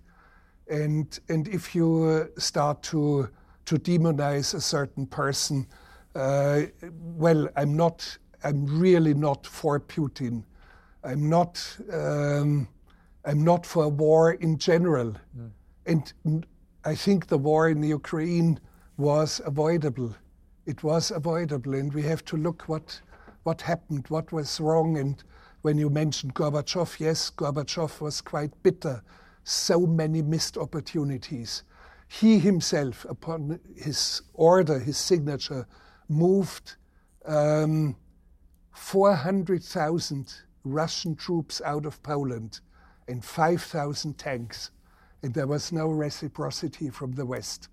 And 0.68 1.20
and 1.30 1.48
if 1.48 1.76
you 1.76 2.04
uh, 2.04 2.40
start 2.40 2.82
to 2.84 3.30
to 3.66 3.76
demonize 3.76 4.54
a 4.54 4.62
certain 4.62 5.06
person, 5.06 5.68
uh, 6.16 6.64
well, 7.18 7.48
I'm 7.56 7.76
not. 7.76 8.18
I'm 8.44 8.66
really 8.66 9.14
not 9.14 9.48
for 9.48 9.80
Putin. 9.80 10.44
I'm 11.04 11.30
not. 11.30 11.78
Um, 11.92 12.68
I'm 13.26 13.44
not 13.44 13.66
for 13.66 13.88
war 13.88 14.34
in 14.34 14.58
general. 14.58 15.16
And 15.86 16.46
I 16.86 16.96
think 16.96 17.28
the 17.28 17.38
war 17.38 17.70
in 17.70 17.82
the 17.82 17.88
Ukraine 17.88 18.60
was 18.98 19.42
avoidable. 19.46 20.14
It 20.66 20.84
was 20.84 21.12
avoidable, 21.12 21.74
and 21.74 21.94
we 21.94 22.02
have 22.04 22.24
to 22.26 22.38
look 22.38 22.64
what 22.68 23.02
what 23.44 23.62
happened, 23.62 24.06
what 24.10 24.32
was 24.32 24.60
wrong. 24.60 24.98
And 24.98 25.22
when 25.62 25.78
you 25.78 25.90
mentioned 25.90 26.34
Gorbachev, 26.34 27.00
yes, 27.00 27.30
Gorbachev 27.30 28.02
was 28.02 28.22
quite 28.22 28.52
bitter. 28.64 29.04
So 29.44 29.86
many 29.86 30.22
missed 30.22 30.58
opportunities. 30.58 31.64
He 32.08 32.40
himself, 32.40 33.06
upon 33.10 33.60
his 33.76 34.22
order, 34.34 34.80
his 34.80 34.98
signature, 34.98 35.68
moved 36.08 36.76
um, 37.26 37.96
400,000 38.72 40.34
Russian 40.64 41.16
troops 41.16 41.62
out 41.66 41.86
of 41.86 42.02
Poland 42.04 42.60
and 43.08 43.24
5,000 43.24 44.18
tanks. 44.18 44.72
And 45.24 45.34
there 45.34 45.48
was 45.48 45.72
no 45.72 45.88
reciprocity 45.88 46.90
from 46.90 47.14
the 47.14 47.26
West, 47.26 47.70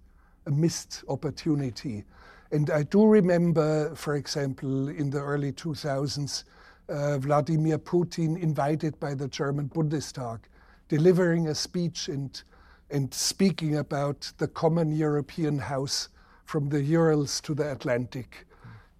a 0.47 0.51
missed 0.51 1.05
opportunity. 1.09 2.05
And 2.53 2.69
I 2.71 2.83
do 2.83 3.07
remember, 3.07 3.95
for 3.95 4.17
example, 4.17 4.89
in 4.89 5.11
the 5.11 5.21
early 5.21 5.53
2000s, 5.53 6.45
uh, 6.89 7.19
Vladimir 7.19 7.79
Putin, 7.79 8.41
invited 8.41 8.99
by 8.99 9.15
the 9.15 9.29
German 9.29 9.69
Bundestag, 9.69 10.41
delivering 10.89 11.47
a 11.47 11.55
speech 11.55 12.09
and, 12.09 12.43
and 12.91 13.15
speaking 13.15 13.77
about 13.77 14.33
the 14.39 14.49
common 14.49 14.91
European 14.91 15.59
house 15.59 16.09
from 16.45 16.69
the 16.69 16.83
Urals 16.83 17.41
to 17.43 17.55
the 17.55 17.71
Atlantic. 17.71 18.47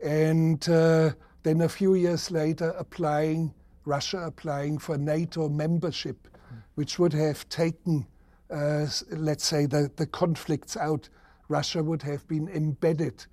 And 0.01 0.67
uh, 0.69 1.11
then 1.43 1.63
a 1.63 1.69
few 1.69 1.97
years 1.97 2.31
later, 2.31 2.73
applying, 2.79 3.53
Russia 3.85 4.19
applying 4.27 4.79
for 4.79 4.97
NATO 4.97 5.49
membership, 5.49 6.29
which 6.77 7.01
would 7.01 7.13
have 7.15 7.49
taken, 7.49 8.07
uh, 8.49 8.87
let's 9.11 9.45
say, 9.45 9.67
the, 9.67 9.91
the 9.97 10.07
conflicts 10.07 10.77
out. 10.77 11.09
Russia 11.49 11.83
would 11.83 12.03
have 12.03 12.27
been 12.29 12.49
embedded 12.51 13.27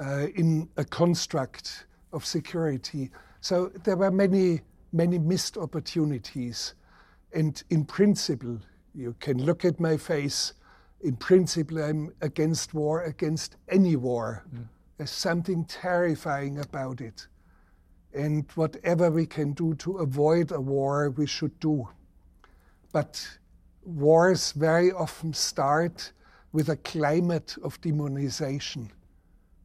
uh, 0.00 0.26
in 0.34 0.68
a 0.76 0.84
construct 0.84 1.86
of 2.12 2.24
security. 2.24 3.10
So 3.40 3.70
there 3.84 3.96
were 3.96 4.10
many, 4.10 4.62
many 4.92 5.18
missed 5.18 5.56
opportunities. 5.56 6.74
And 7.32 7.62
in 7.70 7.84
principle, 7.84 8.58
You 8.94 9.14
can 9.20 9.44
look 9.44 9.64
at 9.64 9.78
my 9.80 9.96
face. 9.96 10.54
In 11.02 11.16
principle, 11.16 11.82
I'm 11.82 12.12
against 12.20 12.74
war, 12.74 13.04
against 13.04 13.56
any 13.68 13.96
war. 13.96 14.44
Mm. 14.54 14.66
There's 14.98 15.10
something 15.10 15.64
terrifying 15.64 16.58
about 16.58 17.00
it. 17.00 17.26
And 18.12 18.50
whatever 18.54 19.10
we 19.10 19.26
can 19.26 19.52
do 19.52 19.74
to 19.76 19.98
avoid 19.98 20.50
a 20.50 20.60
war, 20.60 21.10
we 21.10 21.26
should 21.26 21.58
do. 21.60 21.88
But 22.92 23.38
wars 23.84 24.52
very 24.52 24.92
often 24.92 25.32
start 25.32 26.12
with 26.52 26.68
a 26.68 26.76
climate 26.76 27.56
of 27.62 27.80
demonization. 27.80 28.90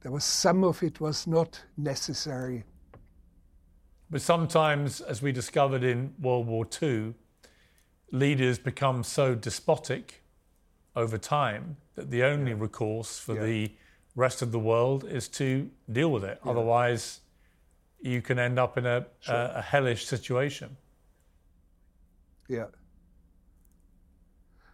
There 0.05 0.11
was 0.11 0.23
some 0.23 0.63
of 0.63 0.83
it 0.83 1.01
was 1.01 1.25
not 1.25 1.59
necessary. 1.77 2.63
But 4.11 4.21
sometimes, 4.21 5.01
as 5.01 5.23
we 5.23 5.31
discovered 5.31 5.83
in 5.83 6.13
World 6.21 6.45
War 6.45 6.67
II, 6.79 7.15
leaders 8.11 8.59
become 8.59 9.03
so 9.03 9.33
despotic 9.33 10.21
over 10.95 11.17
time 11.17 11.77
that 11.95 12.11
the 12.11 12.21
only 12.23 12.51
yeah. 12.51 12.57
recourse 12.59 13.17
for 13.17 13.33
yeah. 13.33 13.45
the 13.45 13.71
rest 14.15 14.43
of 14.43 14.51
the 14.51 14.59
world 14.59 15.05
is 15.05 15.27
to 15.29 15.71
deal 15.91 16.11
with 16.11 16.23
it. 16.23 16.39
Yeah. 16.45 16.51
Otherwise, 16.51 17.21
you 17.99 18.21
can 18.21 18.37
end 18.37 18.59
up 18.59 18.77
in 18.77 18.85
a, 18.85 19.07
sure. 19.21 19.33
a, 19.33 19.53
a 19.55 19.61
hellish 19.63 20.05
situation. 20.05 20.77
Yeah. 22.47 22.65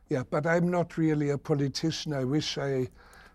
Yeah, 0.10 0.24
but 0.30 0.46
I'm 0.46 0.70
not 0.70 0.98
really 0.98 1.30
a 1.30 1.38
politician. 1.38 2.12
I 2.12 2.26
wish 2.26 2.58
I, 2.58 2.90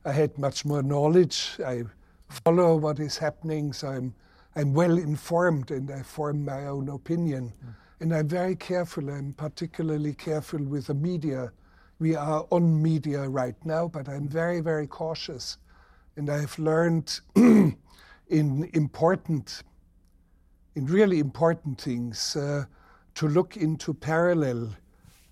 I 0.06 0.12
had 0.12 0.38
much 0.38 0.64
more 0.64 0.84
knowledge. 0.84 1.58
I 1.66 1.82
follow 2.28 2.76
what 2.76 3.00
is 3.00 3.18
happening, 3.18 3.72
so 3.72 3.88
I'm, 3.88 4.14
I'm 4.54 4.72
well 4.72 4.96
informed 4.98 5.72
and 5.72 5.90
I 5.90 6.02
form 6.02 6.44
my 6.44 6.66
own 6.66 6.88
opinion. 6.88 7.52
Mm. 7.52 7.74
And 7.98 8.14
I'm 8.14 8.28
very 8.28 8.54
careful. 8.54 9.10
I'm 9.10 9.32
particularly 9.32 10.14
careful 10.14 10.62
with 10.62 10.86
the 10.86 10.94
media. 10.94 11.50
We 11.98 12.14
are 12.14 12.46
on 12.50 12.80
media 12.80 13.28
right 13.28 13.56
now, 13.64 13.88
but 13.88 14.08
I'm 14.08 14.28
very, 14.28 14.60
very 14.60 14.86
cautious. 14.86 15.58
And 16.16 16.30
I've 16.30 16.56
learned 16.56 17.18
in 17.34 17.74
important, 18.28 19.64
in 20.76 20.86
really 20.86 21.18
important 21.18 21.80
things, 21.80 22.36
uh, 22.36 22.64
to 23.16 23.26
look 23.26 23.56
into 23.56 23.92
parallel 23.92 24.68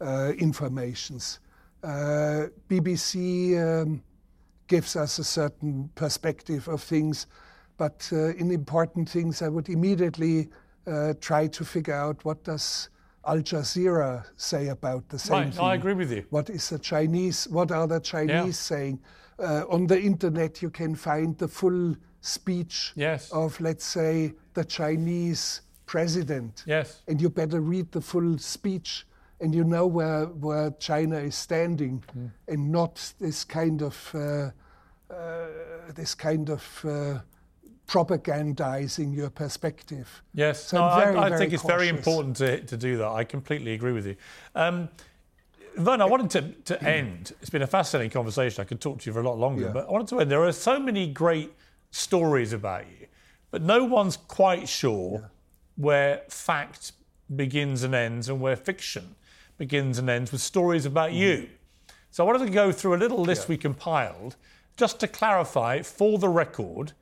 uh, 0.00 0.32
informations. 0.36 1.38
Uh, 1.84 2.48
BBC 2.68 3.56
um, 3.82 4.02
gives 4.66 4.96
us 4.96 5.18
a 5.18 5.24
certain 5.24 5.90
perspective 5.94 6.68
of 6.68 6.82
things, 6.82 7.26
but 7.76 8.08
uh, 8.12 8.34
in 8.34 8.50
important 8.50 9.08
things, 9.08 9.42
I 9.42 9.48
would 9.48 9.68
immediately 9.68 10.48
uh, 10.86 11.14
try 11.20 11.46
to 11.48 11.64
figure 11.64 11.94
out 11.94 12.24
what 12.24 12.44
does 12.44 12.88
Al 13.26 13.38
Jazeera 13.38 14.24
say 14.36 14.68
about 14.68 15.08
the 15.08 15.18
same 15.18 15.32
right, 15.32 15.54
thing. 15.54 15.64
I 15.64 15.74
agree 15.74 15.94
with 15.94 16.12
you. 16.12 16.24
What 16.30 16.50
is 16.50 16.68
the 16.68 16.78
Chinese? 16.78 17.48
What 17.48 17.70
are 17.70 17.86
the 17.86 18.00
Chinese 18.00 18.30
yeah. 18.30 18.50
saying? 18.52 19.00
Uh, 19.38 19.64
on 19.68 19.86
the 19.86 20.00
internet, 20.00 20.62
you 20.62 20.70
can 20.70 20.94
find 20.94 21.36
the 21.38 21.48
full 21.48 21.96
speech 22.20 22.92
yes. 22.94 23.30
of, 23.32 23.60
let's 23.60 23.84
say, 23.84 24.34
the 24.54 24.64
Chinese 24.64 25.62
president. 25.86 26.64
Yes. 26.66 27.02
And 27.08 27.20
you 27.20 27.28
better 27.30 27.60
read 27.60 27.90
the 27.92 28.00
full 28.00 28.38
speech 28.38 29.06
and 29.40 29.54
you 29.54 29.64
know 29.64 29.86
where, 29.86 30.26
where 30.26 30.70
China 30.78 31.18
is 31.18 31.34
standing 31.34 32.02
mm. 32.16 32.30
and 32.48 32.70
not 32.70 33.12
this 33.18 33.44
kind 33.44 33.82
of 33.82 34.10
uh, 34.14 34.50
uh, 35.12 35.46
this 35.94 36.14
kind 36.14 36.48
of 36.50 36.84
uh, 36.84 37.18
propagandizing 37.86 39.14
your 39.14 39.30
perspective. 39.30 40.22
Yes, 40.32 40.64
so 40.64 40.78
no, 40.78 40.96
very, 40.96 41.16
I, 41.16 41.26
I 41.26 41.36
think 41.36 41.52
it's 41.52 41.62
very 41.62 41.88
important 41.88 42.36
to, 42.36 42.60
to 42.60 42.76
do 42.76 42.96
that. 42.98 43.08
I 43.08 43.24
completely 43.24 43.74
agree 43.74 43.92
with 43.92 44.06
you. 44.06 44.16
Um, 44.54 44.88
Vern, 45.76 46.00
I 46.00 46.04
wanted 46.04 46.30
to, 46.30 46.76
to 46.76 46.84
end. 46.88 47.32
It's 47.40 47.50
been 47.50 47.62
a 47.62 47.66
fascinating 47.66 48.10
conversation. 48.10 48.62
I 48.62 48.64
could 48.64 48.80
talk 48.80 49.00
to 49.00 49.10
you 49.10 49.12
for 49.12 49.20
a 49.20 49.28
lot 49.28 49.38
longer, 49.38 49.66
yeah. 49.66 49.72
but 49.72 49.88
I 49.88 49.90
wanted 49.90 50.08
to 50.08 50.20
end. 50.20 50.30
There 50.30 50.44
are 50.44 50.52
so 50.52 50.78
many 50.78 51.06
great 51.06 51.52
stories 51.90 52.52
about 52.52 52.86
you, 52.86 53.06
but 53.50 53.62
no 53.62 53.84
one's 53.84 54.16
quite 54.16 54.68
sure 54.68 55.20
yeah. 55.20 55.26
where 55.76 56.22
fact 56.28 56.92
begins 57.34 57.82
and 57.82 57.94
ends 57.94 58.28
and 58.28 58.40
where 58.40 58.56
fiction 58.56 59.16
begins 59.58 59.98
and 59.98 60.08
ends 60.10 60.32
with 60.32 60.40
stories 60.40 60.86
about 60.86 61.10
mm. 61.10 61.16
you. 61.16 61.48
So 62.10 62.24
I 62.24 62.26
wanted 62.26 62.46
to 62.46 62.52
go 62.52 62.72
through 62.72 62.94
a 62.94 62.98
little 62.98 63.18
list 63.18 63.42
yeah. 63.42 63.48
we 63.50 63.56
compiled 63.56 64.36
just 64.76 65.00
to 65.00 65.08
clarify 65.08 65.82
for 65.82 66.18
the 66.18 66.28
record 66.28 66.92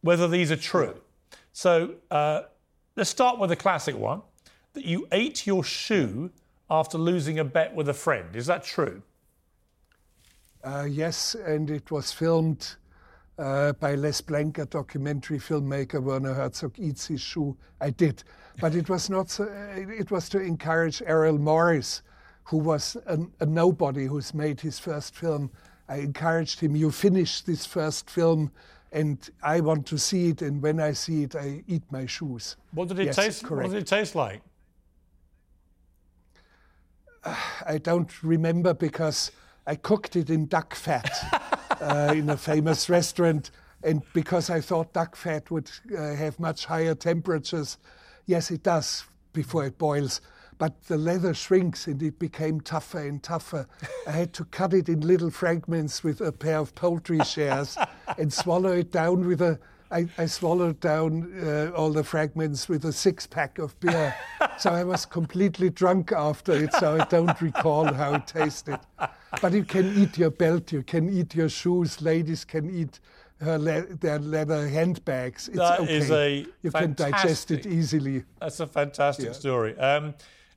whether 0.00 0.28
these 0.28 0.50
are 0.50 0.56
true. 0.56 1.00
So 1.52 1.94
uh, 2.10 2.42
let's 2.96 3.10
start 3.10 3.38
with 3.38 3.50
a 3.50 3.56
classic 3.56 3.96
one 3.96 4.22
that 4.74 4.84
you 4.84 5.08
ate 5.10 5.46
your 5.46 5.64
shoe 5.64 6.30
after 6.68 6.98
losing 6.98 7.38
a 7.38 7.44
bet 7.44 7.74
with 7.74 7.88
a 7.88 7.94
friend. 7.94 8.36
Is 8.36 8.46
that 8.46 8.64
true? 8.64 9.02
Uh, 10.62 10.86
yes, 10.88 11.34
and 11.34 11.70
it 11.70 11.90
was 11.90 12.12
filmed 12.12 12.74
uh, 13.38 13.72
by 13.74 13.94
Les 13.94 14.20
Blank, 14.20 14.58
a 14.58 14.66
documentary 14.66 15.38
filmmaker. 15.38 16.02
Werner 16.02 16.34
Herzog 16.34 16.78
eats 16.78 17.06
his 17.06 17.20
shoe. 17.20 17.56
I 17.80 17.90
did, 17.90 18.22
but 18.60 18.74
it 18.74 18.88
was 18.88 19.10
not. 19.10 19.30
So, 19.30 19.44
it 19.76 20.10
was 20.10 20.28
to 20.30 20.40
encourage 20.40 21.02
Errol 21.06 21.38
Morris, 21.38 22.02
who 22.44 22.58
was 22.58 22.96
a, 23.06 23.18
a 23.40 23.46
nobody 23.46 24.06
who's 24.06 24.34
made 24.34 24.60
his 24.60 24.78
first 24.78 25.14
film. 25.14 25.50
I 25.88 25.96
encouraged 25.96 26.60
him. 26.60 26.74
You 26.74 26.90
finish 26.90 27.42
this 27.42 27.64
first 27.64 28.10
film 28.10 28.50
and 28.92 29.28
I 29.42 29.60
want 29.60 29.86
to 29.86 29.98
see 29.98 30.28
it. 30.28 30.42
And 30.42 30.62
when 30.62 30.80
I 30.80 30.92
see 30.92 31.24
it, 31.24 31.36
I 31.36 31.62
eat 31.66 31.82
my 31.90 32.06
shoes. 32.06 32.56
What 32.72 32.88
did 32.88 32.98
it 32.98 33.06
yes, 33.06 33.16
taste? 33.16 33.44
Correct. 33.44 33.68
What 33.68 33.74
did 33.74 33.82
it 33.82 33.86
taste 33.86 34.14
like? 34.14 34.40
I 37.66 37.78
don't 37.78 38.22
remember 38.22 38.72
because 38.72 39.32
I 39.66 39.74
cooked 39.74 40.16
it 40.16 40.30
in 40.30 40.46
duck 40.46 40.74
fat 40.74 41.10
uh, 41.80 42.12
in 42.14 42.30
a 42.30 42.36
famous 42.36 42.88
restaurant, 42.88 43.50
and 43.82 44.02
because 44.12 44.50
I 44.50 44.60
thought 44.60 44.92
duck 44.92 45.16
fat 45.16 45.50
would 45.50 45.70
uh, 45.96 46.14
have 46.14 46.38
much 46.40 46.66
higher 46.66 46.94
temperatures. 46.94 47.78
Yes, 48.26 48.50
it 48.50 48.62
does 48.62 49.04
before 49.32 49.66
it 49.66 49.78
boils 49.78 50.20
but 50.58 50.84
the 50.84 50.96
leather 50.96 51.34
shrinks 51.34 51.86
and 51.86 52.02
it 52.02 52.18
became 52.18 52.60
tougher 52.60 53.00
and 53.00 53.22
tougher. 53.22 53.66
I 54.06 54.12
had 54.12 54.32
to 54.34 54.44
cut 54.46 54.72
it 54.72 54.88
in 54.88 55.00
little 55.00 55.30
fragments 55.30 56.02
with 56.02 56.20
a 56.20 56.32
pair 56.32 56.58
of 56.58 56.74
poultry 56.74 57.20
shears 57.20 57.76
and 58.18 58.32
swallow 58.32 58.72
it 58.72 58.92
down 58.92 59.26
with 59.26 59.42
a. 59.42 59.58
I, 59.90 60.08
I 60.18 60.26
swallowed 60.26 60.80
down 60.80 61.32
uh, 61.42 61.70
all 61.74 61.90
the 61.90 62.02
fragments 62.02 62.68
with 62.68 62.84
a 62.84 62.92
six 62.92 63.26
pack 63.26 63.58
of 63.58 63.78
beer. 63.80 64.14
so 64.58 64.70
I 64.70 64.84
was 64.84 65.06
completely 65.06 65.70
drunk 65.70 66.12
after 66.12 66.52
it, 66.52 66.72
so 66.74 66.98
I 67.00 67.04
don't 67.04 67.40
recall 67.40 67.92
how 67.92 68.14
it 68.14 68.26
tasted. 68.26 68.78
But 69.40 69.52
you 69.52 69.64
can 69.64 69.96
eat 69.96 70.18
your 70.18 70.30
belt, 70.30 70.72
you 70.72 70.82
can 70.82 71.08
eat 71.08 71.34
your 71.34 71.48
shoes, 71.48 72.00
ladies 72.02 72.44
can 72.44 72.70
eat 72.70 73.00
her 73.40 73.58
le- 73.58 73.94
their 73.96 74.18
leather 74.18 74.68
handbags. 74.68 75.48
It's 75.48 75.58
that 75.58 75.80
okay. 75.80 75.96
is 75.96 76.10
a 76.10 76.46
you 76.62 76.70
can 76.70 76.94
digest 76.94 77.50
it 77.50 77.66
easily. 77.66 78.24
That's 78.40 78.60
a 78.60 78.66
fantastic 78.66 79.26
yeah. 79.26 79.32
story. 79.32 79.78
Um, 79.78 80.14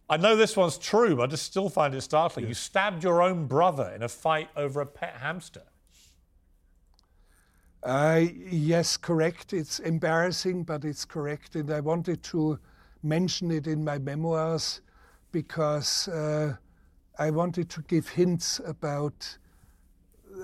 I 0.09 0.17
know 0.17 0.35
this 0.35 0.57
one's 0.57 0.77
true, 0.77 1.15
but 1.15 1.23
I 1.23 1.27
just 1.27 1.43
still 1.43 1.69
find 1.69 1.93
it 1.93 2.01
startling. 2.01 2.47
You 2.47 2.55
stabbed 2.55 3.03
your 3.03 3.21
own 3.21 3.45
brother 3.45 3.91
in 3.95 4.01
a 4.01 4.09
fight 4.09 4.49
over 4.55 4.81
a 4.81 4.85
pet 4.85 5.17
hamster. 5.19 5.61
Uh, 7.83 8.25
yes, 8.49 8.97
correct. 8.97 9.53
It's 9.53 9.79
embarrassing, 9.79 10.63
but 10.63 10.83
it's 10.83 11.05
correct. 11.05 11.55
And 11.55 11.71
I 11.71 11.79
wanted 11.79 12.23
to 12.23 12.59
mention 13.03 13.51
it 13.51 13.67
in 13.67 13.83
my 13.83 13.97
memoirs 13.97 14.81
because 15.31 16.07
uh, 16.09 16.55
I 17.17 17.31
wanted 17.31 17.69
to 17.69 17.81
give 17.83 18.09
hints 18.09 18.59
about 18.65 19.37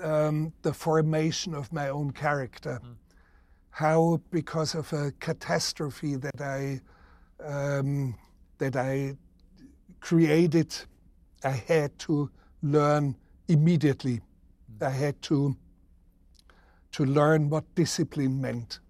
um, 0.02 0.52
the 0.62 0.72
formation 0.72 1.54
of 1.54 1.72
my 1.72 1.88
own 1.88 2.10
character. 2.12 2.80
Mm. 2.82 2.94
How, 3.70 4.20
because 4.30 4.74
of 4.74 4.90
a 4.94 5.12
catastrophe 5.20 6.16
that 6.16 6.40
I 6.40 6.80
um, 7.44 8.14
that 8.56 8.74
I 8.74 9.16
created, 10.00 10.74
I 11.44 11.50
had 11.50 11.98
to 12.00 12.30
learn 12.62 13.16
immediately. 13.48 14.22
I 14.80 14.88
had 14.88 15.20
to 15.22 15.54
to 16.92 17.04
learn 17.04 17.48
what 17.48 17.64
discipline 17.74 18.40
meant. 18.40 18.80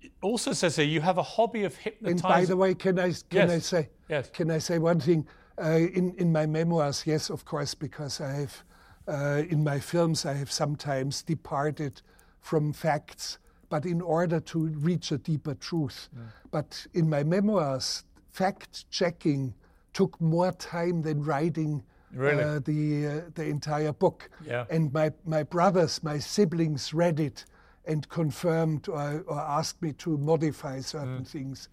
It 0.00 0.12
also 0.22 0.52
says 0.52 0.76
here 0.76 0.84
you 0.84 1.00
have 1.00 1.18
a 1.18 1.22
hobby 1.22 1.64
of 1.64 1.76
hypnotizing. 1.76 2.12
And 2.12 2.22
by 2.22 2.44
the 2.44 2.56
way, 2.56 2.74
can 2.74 2.98
I 2.98 3.12
can 3.30 3.48
yes. 3.48 3.50
I 3.50 3.58
say 3.58 3.88
yes. 4.08 4.30
can 4.30 4.50
I 4.50 4.58
say 4.58 4.78
one 4.78 5.00
thing? 5.00 5.26
Uh, 5.62 5.78
in 5.92 6.14
in 6.16 6.32
my 6.32 6.46
memoirs, 6.46 7.04
yes, 7.06 7.30
of 7.30 7.44
course, 7.44 7.74
because 7.74 8.20
I 8.20 8.32
have 8.32 8.64
uh, 9.06 9.42
in 9.48 9.62
my 9.62 9.78
films 9.78 10.26
I 10.26 10.34
have 10.34 10.50
sometimes 10.50 11.22
departed 11.22 12.02
from 12.40 12.72
facts, 12.72 13.38
but 13.68 13.86
in 13.86 14.00
order 14.00 14.40
to 14.40 14.66
reach 14.66 15.12
a 15.12 15.18
deeper 15.18 15.54
truth. 15.54 16.08
But 16.50 16.86
in 16.92 17.08
my 17.08 17.22
memoirs, 17.22 18.04
fact 18.32 18.90
checking 18.90 19.54
took 19.92 20.20
more 20.20 20.52
time 20.52 21.02
than 21.02 21.22
writing 21.22 21.82
really? 22.14 22.42
uh, 22.42 22.60
the 22.64 23.06
uh, 23.06 23.20
the 23.34 23.44
entire 23.44 23.92
book. 23.92 24.30
Yeah. 24.46 24.64
And 24.70 24.92
my 24.92 25.12
my 25.24 25.42
brothers, 25.42 26.02
my 26.02 26.18
siblings 26.18 26.94
read 26.94 27.20
it 27.20 27.44
and 27.86 28.08
confirmed 28.08 28.88
or, 28.88 29.24
or 29.26 29.38
asked 29.38 29.80
me 29.82 29.92
to 29.92 30.16
modify 30.18 30.80
certain 30.80 31.20
mm. 31.20 31.28
things. 31.28 31.68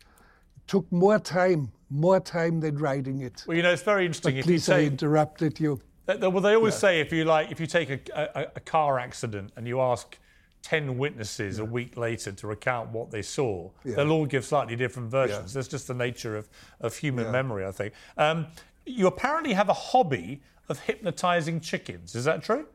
It 0.58 0.68
took 0.68 0.92
more 0.92 1.20
time, 1.20 1.72
more 1.90 2.20
time 2.20 2.60
than 2.60 2.78
writing 2.78 3.22
it. 3.22 3.44
Well, 3.48 3.58
you 3.58 3.64
know, 3.64 3.72
it's 3.72 3.84
very 3.84 4.06
interesting. 4.06 4.36
But 4.36 4.44
please, 4.44 4.68
you 4.68 4.74
I 4.74 4.82
interrupted 4.84 5.60
you. 5.60 5.82
well, 6.08 6.42
they 6.42 6.56
always 6.56 6.74
yeah. 6.76 6.80
say 6.80 7.00
if 7.00 7.14
you 7.14 7.26
like, 7.26 7.52
if 7.52 7.60
you 7.60 7.68
take 7.68 7.90
a, 7.90 8.00
a, 8.14 8.48
a 8.58 8.60
car 8.60 9.00
accident 9.00 9.54
and 9.56 9.68
you 9.68 9.80
ask 9.80 10.18
10 10.64 10.98
witnesses 10.98 11.58
yeah. 11.58 11.64
a 11.64 11.66
week 11.66 11.98
later 11.98 12.32
to 12.32 12.48
recount 12.48 12.90
what 12.92 13.12
they 13.12 13.22
saw, 13.22 13.70
yeah. 13.84 13.96
they'll 13.96 14.12
all 14.12 14.26
give 14.26 14.46
slightly 14.46 14.76
different 14.76 15.10
versions. 15.10 15.54
That's 15.54 15.68
just 15.68 15.88
the 15.88 15.94
nature 15.94 16.38
of, 16.38 16.50
of 16.80 16.96
human 16.96 17.32
memory, 17.32 17.66
I 17.66 17.72
think. 17.72 17.94
Um, 18.18 18.48
you 18.86 19.08
apparently 19.08 19.54
have 19.54 19.70
a 19.70 19.74
hobby 19.74 20.42
of 20.70 20.80
hypnotizing 20.80 21.60
chickens. 21.60 22.16
Is 22.16 22.26
that 22.26 22.44
true? 22.44 22.68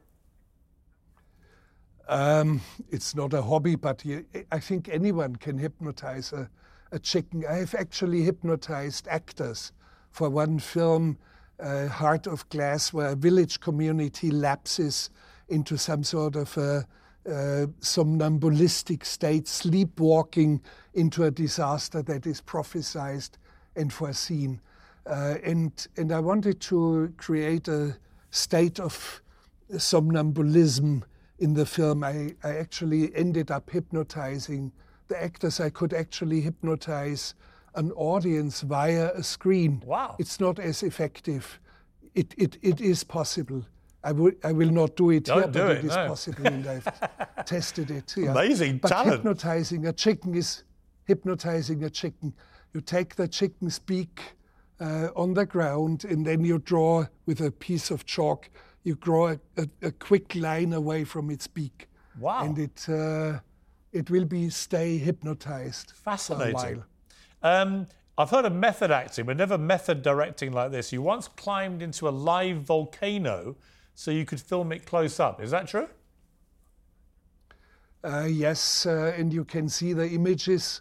Um, 2.09 2.61
it's 2.91 3.15
not 3.15 3.35
a 3.35 3.43
hobby, 3.43 3.75
but 3.75 4.05
you, 4.05 4.25
I 4.53 4.61
think 4.61 4.89
anyone 4.89 5.37
can 5.37 5.59
hypnotize 5.59 6.33
a, 6.33 6.49
a, 6.93 7.01
chicken. 7.01 7.45
I 7.49 7.55
have 7.55 7.75
actually 7.75 8.23
hypnotized 8.23 9.09
actors 9.09 9.73
for 10.11 10.31
one 10.31 10.61
film, 10.61 11.19
uh, 11.59 11.89
Heart 11.89 12.29
of 12.29 12.49
Glass, 12.49 12.93
where 12.93 13.09
a 13.09 13.17
village 13.17 13.59
community 13.59 14.31
lapses 14.31 15.11
into 15.49 15.77
some 15.77 16.05
sort 16.05 16.37
of 16.37 16.57
a, 16.57 16.87
uh, 17.29 17.67
somnambulistic 17.81 19.05
state, 19.05 19.49
sleepwalking 19.49 20.63
into 20.95 21.25
a 21.25 21.31
disaster 21.33 22.03
that 22.03 22.25
is 22.25 22.41
prophesied 22.41 23.37
and 23.75 23.93
foreseen. 23.93 24.61
Uh, 25.07 25.37
and, 25.45 25.87
and 25.97 26.13
I 26.13 26.21
wanted 26.21 26.61
to 26.63 27.13
create 27.17 27.69
a 27.69 27.97
state 28.31 28.81
of 28.81 29.23
somnambulism 29.77 31.05
in 31.39 31.55
the 31.55 31.67
film. 31.67 32.03
I, 32.03 32.35
I 32.43 32.57
actually 32.57 33.15
ended 33.15 33.51
up 33.51 33.71
hypnotizing 33.71 34.73
the 35.09 35.23
actors. 35.23 35.61
I 35.61 35.71
could 35.71 35.93
actually 35.93 36.41
hypnotize 36.41 37.35
an 37.75 37.93
audience 37.93 38.63
via 38.63 39.13
a 39.13 39.23
screen. 39.23 39.83
Wow. 39.85 40.17
It's 40.19 40.41
not 40.41 40.59
as 40.59 40.83
effective. 40.83 41.61
It, 42.15 42.35
it, 42.37 42.59
it 42.63 42.81
is 42.81 43.05
possible. 43.05 43.65
I 44.03 44.13
will, 44.13 44.33
I 44.45 44.53
will 44.53 44.71
not 44.71 44.97
do 44.97 45.11
it 45.11 45.25
Don't 45.25 45.43
here, 45.43 45.47
do 45.47 45.59
but 45.59 45.71
it, 45.71 45.79
it 45.79 45.85
is 45.85 45.97
no. 45.97 46.07
possible 46.09 46.47
and 46.47 46.67
I've 46.67 47.45
tested 47.45 47.91
it. 47.91 48.15
Yeah. 48.17 48.31
Amazing 48.31 48.79
but 48.79 48.89
talent. 48.89 49.13
hypnotizing 49.13 49.87
a 49.87 49.93
chicken 49.93 50.35
is 50.35 50.63
hypnotizing 51.05 51.85
a 51.85 51.91
chicken. 51.91 52.33
You 52.73 52.81
take 52.81 53.17
the 53.17 53.29
chicken's 53.29 53.79
beak 53.79 54.37
uh, 54.81 55.09
on 55.17 55.35
the 55.35 55.47
ground, 55.47 56.05
and 56.05 56.27
then 56.27 56.45
you 56.45 56.59
draw 56.59 57.07
with 57.27 57.41
a 57.41 57.51
piece 57.51 57.91
of 57.91 58.05
chalk. 58.05 58.51
You 58.85 58.95
draw 58.97 59.31
a, 59.31 59.39
a, 59.57 59.69
a 59.83 59.91
quick 59.91 60.35
line 60.35 60.73
away 60.73 61.05
from 61.05 61.31
its 61.31 61.47
beak. 61.47 61.89
Wow! 62.19 62.45
And 62.45 62.59
it 62.59 62.89
uh, 62.89 63.41
it 63.93 64.11
will 64.11 64.25
be 64.25 64.51
stay 64.51 64.99
hypnotized. 64.99 65.93
For 65.93 66.11
a 66.11 66.13
while. 66.13 66.17
Fascinating. 66.17 66.85
Um, 67.43 67.87
I've 68.19 68.31
heard 68.31 68.47
of 68.47 68.55
method 68.55 68.91
acting, 68.91 69.27
but 69.27 69.37
never 69.37 69.59
method 69.59 70.03
directing 70.03 70.53
like 70.53 70.71
this. 70.71 70.93
You 70.93 71.03
once 71.03 71.29
climbed 71.29 71.83
into 71.83 72.09
a 72.09 72.11
live 72.11 72.63
volcano 72.63 73.57
so 73.95 74.11
you 74.11 74.25
could 74.25 74.41
film 74.41 74.73
it 74.73 74.87
close 74.87 75.21
up. 75.21 75.43
Is 75.43 75.51
that 75.51 75.69
true? 75.69 75.89
Uh, 78.03 78.27
yes, 78.31 78.87
uh, 78.87 79.13
and 79.17 79.33
you 79.33 79.45
can 79.45 79.69
see 79.69 79.93
the 79.93 80.09
images. 80.09 80.81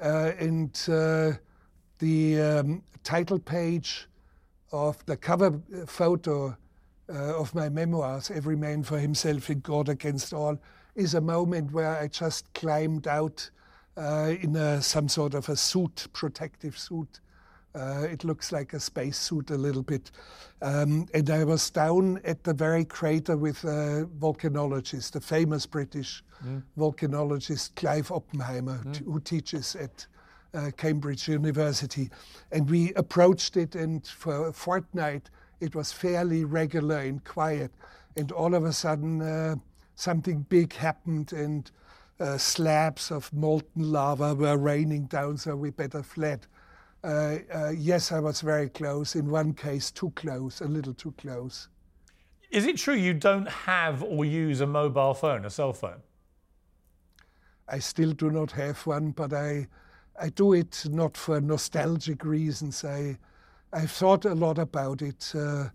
Uh, 0.00 0.32
and 0.38 0.70
uh, 0.88 1.32
the 1.98 2.40
um, 2.40 2.82
title 3.06 3.38
page 3.38 4.08
of 4.72 5.06
the 5.06 5.16
cover 5.16 5.60
photo 5.86 6.56
uh, 7.08 7.40
of 7.40 7.54
my 7.54 7.68
memoirs, 7.68 8.32
Every 8.32 8.56
Man 8.56 8.82
for 8.82 8.98
Himself 8.98 9.48
and 9.48 9.62
God 9.62 9.88
Against 9.88 10.32
All, 10.32 10.58
is 10.96 11.14
a 11.14 11.20
moment 11.20 11.70
where 11.70 11.96
I 11.96 12.08
just 12.08 12.52
climbed 12.52 13.06
out 13.06 13.48
uh, 13.96 14.34
in 14.40 14.56
a, 14.56 14.82
some 14.82 15.08
sort 15.08 15.34
of 15.34 15.48
a 15.48 15.54
suit, 15.54 16.08
protective 16.12 16.76
suit. 16.76 17.20
Uh, 17.76 18.08
it 18.10 18.24
looks 18.24 18.50
like 18.50 18.72
a 18.72 18.80
space 18.80 19.18
suit 19.18 19.52
a 19.52 19.56
little 19.56 19.82
bit. 19.84 20.10
Um, 20.60 21.06
and 21.14 21.30
I 21.30 21.44
was 21.44 21.70
down 21.70 22.20
at 22.24 22.42
the 22.42 22.54
very 22.54 22.84
crater 22.84 23.36
with 23.36 23.62
a 23.62 24.08
volcanologist, 24.18 25.12
the 25.12 25.20
famous 25.20 25.64
British 25.64 26.24
mm. 26.44 26.60
volcanologist 26.76 27.76
Clive 27.76 28.10
Oppenheimer, 28.10 28.82
mm. 28.84 29.04
who 29.04 29.20
teaches 29.20 29.76
at 29.76 30.08
uh, 30.56 30.70
Cambridge 30.76 31.28
University. 31.28 32.10
And 32.50 32.68
we 32.68 32.92
approached 32.94 33.56
it, 33.56 33.74
and 33.74 34.06
for 34.06 34.48
a 34.48 34.52
fortnight, 34.52 35.30
it 35.60 35.74
was 35.74 35.92
fairly 35.92 36.44
regular 36.44 36.98
and 36.98 37.22
quiet. 37.24 37.70
And 38.16 38.32
all 38.32 38.54
of 38.54 38.64
a 38.64 38.72
sudden, 38.72 39.20
uh, 39.20 39.56
something 39.94 40.46
big 40.48 40.72
happened, 40.72 41.32
and 41.32 41.70
uh, 42.18 42.38
slabs 42.38 43.10
of 43.10 43.32
molten 43.32 43.92
lava 43.92 44.34
were 44.34 44.56
raining 44.56 45.04
down, 45.04 45.36
so 45.36 45.54
we 45.54 45.70
better 45.70 46.02
fled. 46.02 46.46
Uh, 47.04 47.38
uh, 47.54 47.68
yes, 47.76 48.10
I 48.10 48.20
was 48.20 48.40
very 48.40 48.68
close. 48.68 49.14
In 49.14 49.30
one 49.30 49.52
case, 49.52 49.90
too 49.90 50.10
close, 50.16 50.60
a 50.60 50.66
little 50.66 50.94
too 50.94 51.12
close. 51.18 51.68
Is 52.50 52.64
it 52.64 52.78
true 52.78 52.94
you 52.94 53.12
don't 53.12 53.48
have 53.48 54.02
or 54.02 54.24
use 54.24 54.60
a 54.60 54.66
mobile 54.66 55.14
phone, 55.14 55.44
a 55.44 55.50
cell 55.50 55.72
phone? 55.72 56.00
I 57.68 57.80
still 57.80 58.12
do 58.12 58.30
not 58.30 58.52
have 58.52 58.86
one, 58.86 59.10
but 59.10 59.32
I 59.32 59.66
I 60.20 60.30
do 60.30 60.52
it 60.54 60.84
not 60.90 61.16
for 61.16 61.40
nostalgic 61.40 62.24
reasons. 62.24 62.84
I, 62.84 63.18
I've 63.72 63.90
thought 63.90 64.24
a 64.24 64.34
lot 64.34 64.58
about 64.58 65.02
it. 65.02 65.32
Uh, 65.34 65.68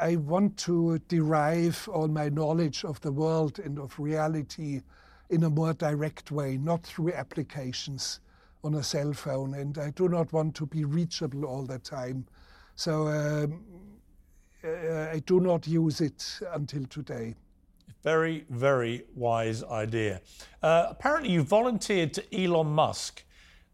I 0.00 0.16
want 0.16 0.56
to 0.58 0.98
derive 1.08 1.88
all 1.92 2.08
my 2.08 2.28
knowledge 2.28 2.84
of 2.84 3.00
the 3.00 3.12
world 3.12 3.58
and 3.58 3.78
of 3.78 3.98
reality 3.98 4.82
in 5.30 5.44
a 5.44 5.50
more 5.50 5.74
direct 5.74 6.30
way, 6.30 6.56
not 6.56 6.82
through 6.84 7.12
applications 7.12 8.20
on 8.64 8.74
a 8.74 8.82
cell 8.82 9.12
phone. 9.12 9.54
And 9.54 9.78
I 9.78 9.90
do 9.90 10.08
not 10.08 10.32
want 10.32 10.54
to 10.56 10.66
be 10.66 10.84
reachable 10.84 11.44
all 11.44 11.64
the 11.64 11.78
time. 11.78 12.26
So 12.76 13.08
um, 13.08 13.62
uh, 14.64 15.10
I 15.12 15.22
do 15.26 15.40
not 15.40 15.66
use 15.66 16.00
it 16.00 16.40
until 16.52 16.84
today. 16.86 17.34
Very, 18.02 18.44
very 18.48 19.04
wise 19.14 19.64
idea. 19.64 20.20
Uh, 20.62 20.86
apparently, 20.90 21.30
you 21.30 21.42
volunteered 21.42 22.14
to 22.14 22.42
Elon 22.42 22.68
Musk 22.68 23.24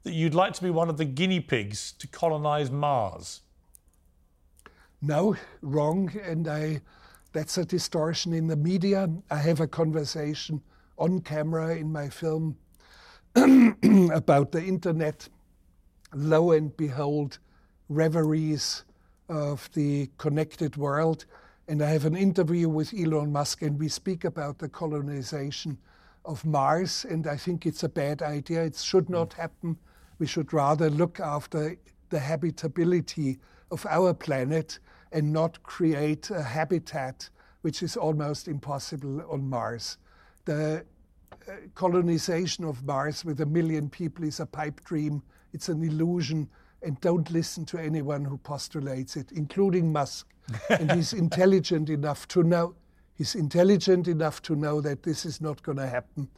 that 0.04 0.12
you'd 0.12 0.34
like 0.34 0.52
to 0.52 0.62
be 0.62 0.70
one 0.70 0.88
of 0.88 0.98
the 0.98 1.04
guinea 1.04 1.40
pigs 1.40 1.92
to 1.92 2.06
colonize 2.06 2.70
Mars? 2.70 3.40
No, 5.00 5.36
wrong. 5.62 6.10
And 6.22 6.46
I, 6.46 6.82
that's 7.32 7.58
a 7.58 7.64
distortion 7.64 8.32
in 8.32 8.46
the 8.46 8.56
media. 8.56 9.08
I 9.30 9.36
have 9.38 9.60
a 9.60 9.66
conversation 9.66 10.62
on 10.98 11.20
camera 11.20 11.76
in 11.76 11.90
my 11.90 12.08
film 12.08 12.56
about 13.34 14.52
the 14.52 14.62
internet. 14.62 15.28
Lo 16.14 16.52
and 16.52 16.74
behold, 16.76 17.38
reveries 17.88 18.84
of 19.28 19.68
the 19.72 20.10
connected 20.18 20.76
world. 20.76 21.24
And 21.66 21.82
I 21.82 21.90
have 21.90 22.04
an 22.04 22.14
interview 22.16 22.68
with 22.68 22.92
Elon 22.92 23.32
Musk, 23.32 23.62
and 23.62 23.78
we 23.78 23.88
speak 23.88 24.24
about 24.24 24.58
the 24.58 24.68
colonization 24.68 25.78
of 26.26 26.44
Mars. 26.44 27.06
And 27.08 27.26
I 27.26 27.36
think 27.36 27.64
it's 27.64 27.82
a 27.82 27.88
bad 27.88 28.20
idea. 28.20 28.64
It 28.64 28.76
should 28.76 29.08
not 29.08 29.30
mm. 29.30 29.34
happen 29.34 29.78
we 30.24 30.28
should 30.28 30.54
rather 30.54 30.88
look 30.88 31.20
after 31.20 31.76
the 32.08 32.18
habitability 32.18 33.36
of 33.70 33.84
our 33.84 34.14
planet 34.14 34.78
and 35.12 35.30
not 35.30 35.62
create 35.62 36.30
a 36.30 36.42
habitat 36.42 37.28
which 37.60 37.82
is 37.82 37.94
almost 37.94 38.48
impossible 38.48 39.22
on 39.30 39.46
Mars. 39.46 39.98
The 40.46 40.82
uh, 41.46 41.52
colonization 41.74 42.64
of 42.64 42.82
Mars 42.84 43.22
with 43.22 43.42
a 43.42 43.44
million 43.44 43.90
people 43.90 44.24
is 44.24 44.40
a 44.40 44.46
pipe 44.46 44.82
dream, 44.84 45.22
it's 45.52 45.68
an 45.68 45.84
illusion, 45.84 46.48
and 46.80 46.98
don't 47.02 47.30
listen 47.30 47.66
to 47.66 47.76
anyone 47.76 48.24
who 48.24 48.38
postulates 48.38 49.16
it, 49.16 49.30
including 49.32 49.92
Musk. 49.92 50.26
and 50.70 50.90
he's 50.92 51.12
intelligent 51.12 51.90
enough 51.90 52.26
to 52.28 52.42
know 52.42 52.74
he's 53.14 53.34
intelligent 53.34 54.08
enough 54.08 54.40
to 54.40 54.56
know 54.56 54.80
that 54.80 55.02
this 55.02 55.26
is 55.26 55.42
not 55.42 55.62
going 55.62 55.76
to 55.76 55.86
happen. 55.86 56.30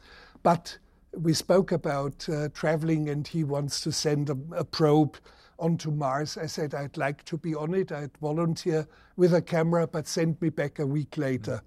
But 0.43 0.77
we 1.15 1.33
spoke 1.33 1.71
about 1.71 2.27
uh, 2.29 2.49
traveling, 2.53 3.09
and 3.09 3.27
he 3.27 3.43
wants 3.43 3.81
to 3.81 3.91
send 3.91 4.29
a, 4.29 4.37
a, 4.55 4.63
probe 4.63 5.17
onto 5.59 5.91
Mars. 5.91 6.37
I 6.37 6.45
said 6.45 6.75
I'd 6.75 6.97
like 6.97 7.23
to 7.25 7.37
be 7.37 7.55
on 7.55 7.73
it. 7.73 7.91
I'd 7.91 8.15
volunteer 8.17 8.87
with 9.15 9.33
a 9.33 9.41
camera, 9.41 9.87
but 9.87 10.07
send 10.07 10.41
me 10.41 10.49
back 10.49 10.79
a 10.79 10.85
week 10.85 11.17
later. 11.17 11.61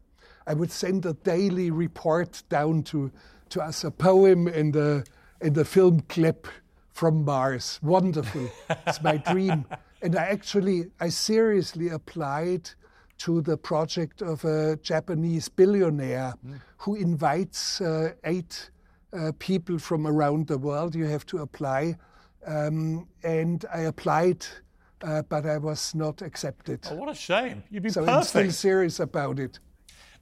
I 0.47 0.55
would 0.55 0.70
send 0.70 1.07
a 1.07 1.14
daily 1.14 1.70
report 1.70 2.43
down 2.49 2.82
to, 2.84 3.11
to 3.51 3.62
us, 3.62 3.84
a 3.84 3.91
poem 3.91 4.47
and 4.47 4.74
a, 4.76 5.05
and 5.41 5.57
a 5.57 5.64
film 5.64 6.01
clip 6.09 6.47
from 6.93 7.24
Mars. 7.24 7.78
Wonderful. 7.82 8.51
it's 8.86 9.03
my 9.03 9.16
dream. 9.32 9.64
And 10.03 10.16
I 10.16 10.26
actually, 10.26 10.86
I 10.99 11.09
seriously 11.09 11.88
applied 11.88 12.70
to 13.18 13.43
the 13.43 13.57
project 13.57 14.22
of 14.22 14.45
a 14.45 14.76
Japanese 14.76 15.49
billionaire 15.49 16.34
mm. 16.47 16.61
who 16.78 16.95
invites 16.95 17.80
uh, 17.80 18.12
eight 18.24 18.70
uh, 19.12 19.32
people 19.38 19.78
from 19.78 20.06
around 20.06 20.46
the 20.46 20.58
world. 20.58 20.94
You 20.94 21.06
have 21.06 21.26
to 21.26 21.38
apply. 21.38 21.96
Um, 22.46 23.08
and 23.22 23.64
I 23.72 23.80
applied, 23.80 24.46
uh, 25.02 25.22
but 25.22 25.46
I 25.46 25.58
was 25.58 25.94
not 25.94 26.22
accepted. 26.22 26.80
Oh, 26.90 26.94
what 26.94 27.08
a 27.08 27.14
shame. 27.14 27.62
You'd 27.70 27.82
be 27.82 27.90
so 27.90 28.04
perfect. 28.04 28.16
I'm 28.16 28.24
still 28.24 28.52
serious 28.52 29.00
about 29.00 29.38
it. 29.38 29.58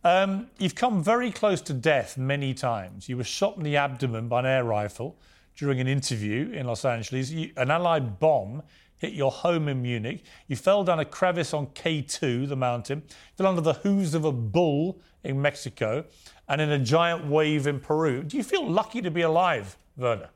Um, 0.05 0.49
you've 0.59 0.75
come 0.75 1.03
very 1.03 1.31
close 1.31 1.61
to 1.63 1.73
death 1.73 2.17
many 2.17 2.55
times. 2.55 3.09
You 3.09 3.17
were 3.17 3.25
shot 3.25 3.57
in 3.57 3.63
the 3.63 3.77
abdomen 3.77 4.29
by 4.29 4.41
an 4.41 4.47
air 4.47 4.65
rifle 4.65 5.19
during 5.57 5.81
an 5.81 5.89
interview 5.89 6.51
in 6.53 6.67
Los 6.67 6.85
Angeles. 6.85 7.31
You, 7.31 7.51
an 7.57 7.71
Allied 7.71 8.21
bomb 8.21 8.63
hit 8.99 9.13
your 9.13 9.31
home 9.31 9.69
in 9.69 9.81
Munich. 9.83 10.25
You 10.47 10.57
fell 10.57 10.85
down 10.85 11.01
a 11.01 11.05
crevice 11.05 11.55
on 11.55 11.69
K2, 11.69 12.49
the 12.49 12.57
mountain, 12.57 13.03
fell 13.37 13.47
under 13.47 13.61
the 13.61 13.75
hooves 13.75 14.15
of 14.15 14.25
a 14.25 14.33
bull 14.33 15.01
in 15.25 15.41
Mexico, 15.41 16.05
and 16.49 16.61
in 16.61 16.71
a 16.71 16.79
giant 16.79 17.27
wave 17.27 17.67
in 17.67 17.81
Peru. 17.81 18.23
Do 18.23 18.37
you 18.37 18.43
feel 18.43 18.69
lucky 18.69 19.01
to 19.03 19.11
be 19.11 19.23
alive, 19.23 19.77
Werner? 19.97 20.31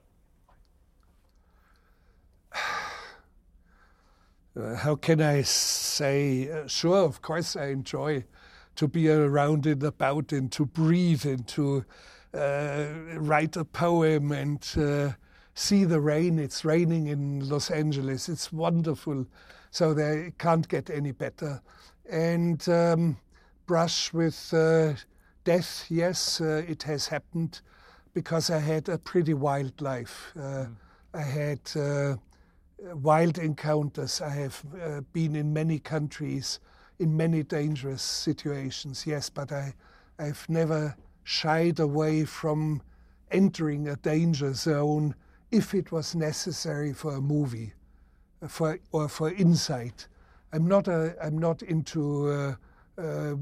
How 4.77 4.97
can 4.97 5.23
I 5.23 5.43
say? 5.43 6.51
Uh, 6.51 6.67
sure, 6.67 7.05
of 7.05 7.23
course, 7.23 7.57
I 7.57 7.67
enjoy 7.67 8.25
to 8.77 8.89
be 8.89 9.11
around 9.11 9.67
and 9.67 9.83
about 9.83 10.33
and 10.33 10.51
to 10.53 10.67
breathe 10.67 11.25
and 11.25 11.47
to 11.49 11.85
uh, 12.35 12.87
write 13.17 13.57
a 13.57 13.65
poem 13.65 14.33
and 14.33 14.67
uh, 14.77 15.13
see 15.55 15.85
the 15.85 16.01
rain. 16.01 16.39
It's 16.39 16.65
raining 16.65 17.09
in 17.09 17.49
Los 17.49 17.71
Angeles. 17.71 18.29
It's 18.29 18.53
wonderful. 18.53 19.27
So 19.71 19.95
they 19.95 20.33
can't 20.39 20.69
get 20.69 20.91
any 20.91 21.13
better. 21.13 21.63
And 22.09 22.67
um, 22.69 23.17
brush 23.67 24.13
with 24.13 24.53
uh, 24.53 24.95
death, 25.45 25.87
yes, 25.89 26.41
uh, 26.41 26.63
it 26.69 26.83
has 26.85 27.09
happened 27.09 27.61
because 28.15 28.51
I 28.51 28.59
had 28.59 28.89
a 28.89 28.99
pretty 28.99 29.35
wild 29.35 29.81
life. 29.81 30.33
Uh, 30.37 30.41
mm. 30.41 30.75
I 31.15 31.23
had 31.23 31.61
uh, 31.77 32.17
wild 32.95 33.39
encounters. 33.39 34.21
I 34.21 34.31
have 34.31 34.63
uh, 34.81 35.01
been 35.13 35.37
in 35.37 35.53
many 35.53 35.79
countries, 35.79 36.61
in 36.99 37.17
many 37.17 37.43
dangerous 37.43 38.03
situations, 38.03 39.07
yes, 39.07 39.31
but 39.31 39.53
I, 39.53 39.75
I've 40.19 40.47
never 40.49 40.97
shied 41.25 41.81
away 41.81 42.25
from 42.25 42.83
entering 43.31 43.89
a 43.89 43.97
danger 43.97 44.53
zone 44.53 45.15
if 45.51 45.75
it 45.75 45.93
was 45.93 46.15
necessary 46.15 46.93
for 46.93 47.15
a 47.15 47.21
movie 47.21 47.73
uh, 48.43 48.49
for, 48.49 48.79
or 48.93 49.09
for 49.09 49.33
insight. 49.33 50.09
I'm 50.53 50.67
not, 50.67 50.89
a, 50.89 51.17
I'm 51.23 51.39
not 51.39 51.63
into 51.63 52.57
uh, 52.99 53.35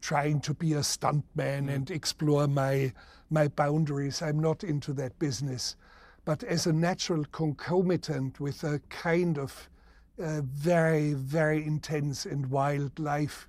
trying 0.00 0.40
to 0.40 0.54
be 0.54 0.72
a 0.72 0.80
stuntman 0.80 1.66
mm. 1.66 1.74
and 1.74 1.90
explore 1.90 2.46
my, 2.46 2.92
my 3.28 3.48
boundaries. 3.48 4.22
I'm 4.22 4.38
not 4.38 4.64
into 4.64 4.92
that 4.94 5.18
business. 5.18 5.76
But 6.24 6.42
as 6.44 6.66
a 6.66 6.72
natural 6.72 7.24
concomitant 7.32 8.40
with 8.40 8.64
a 8.64 8.80
kind 8.88 9.38
of 9.38 9.68
uh, 10.22 10.42
very, 10.42 11.14
very 11.14 11.64
intense 11.64 12.26
and 12.26 12.46
wild 12.50 12.98
life, 12.98 13.48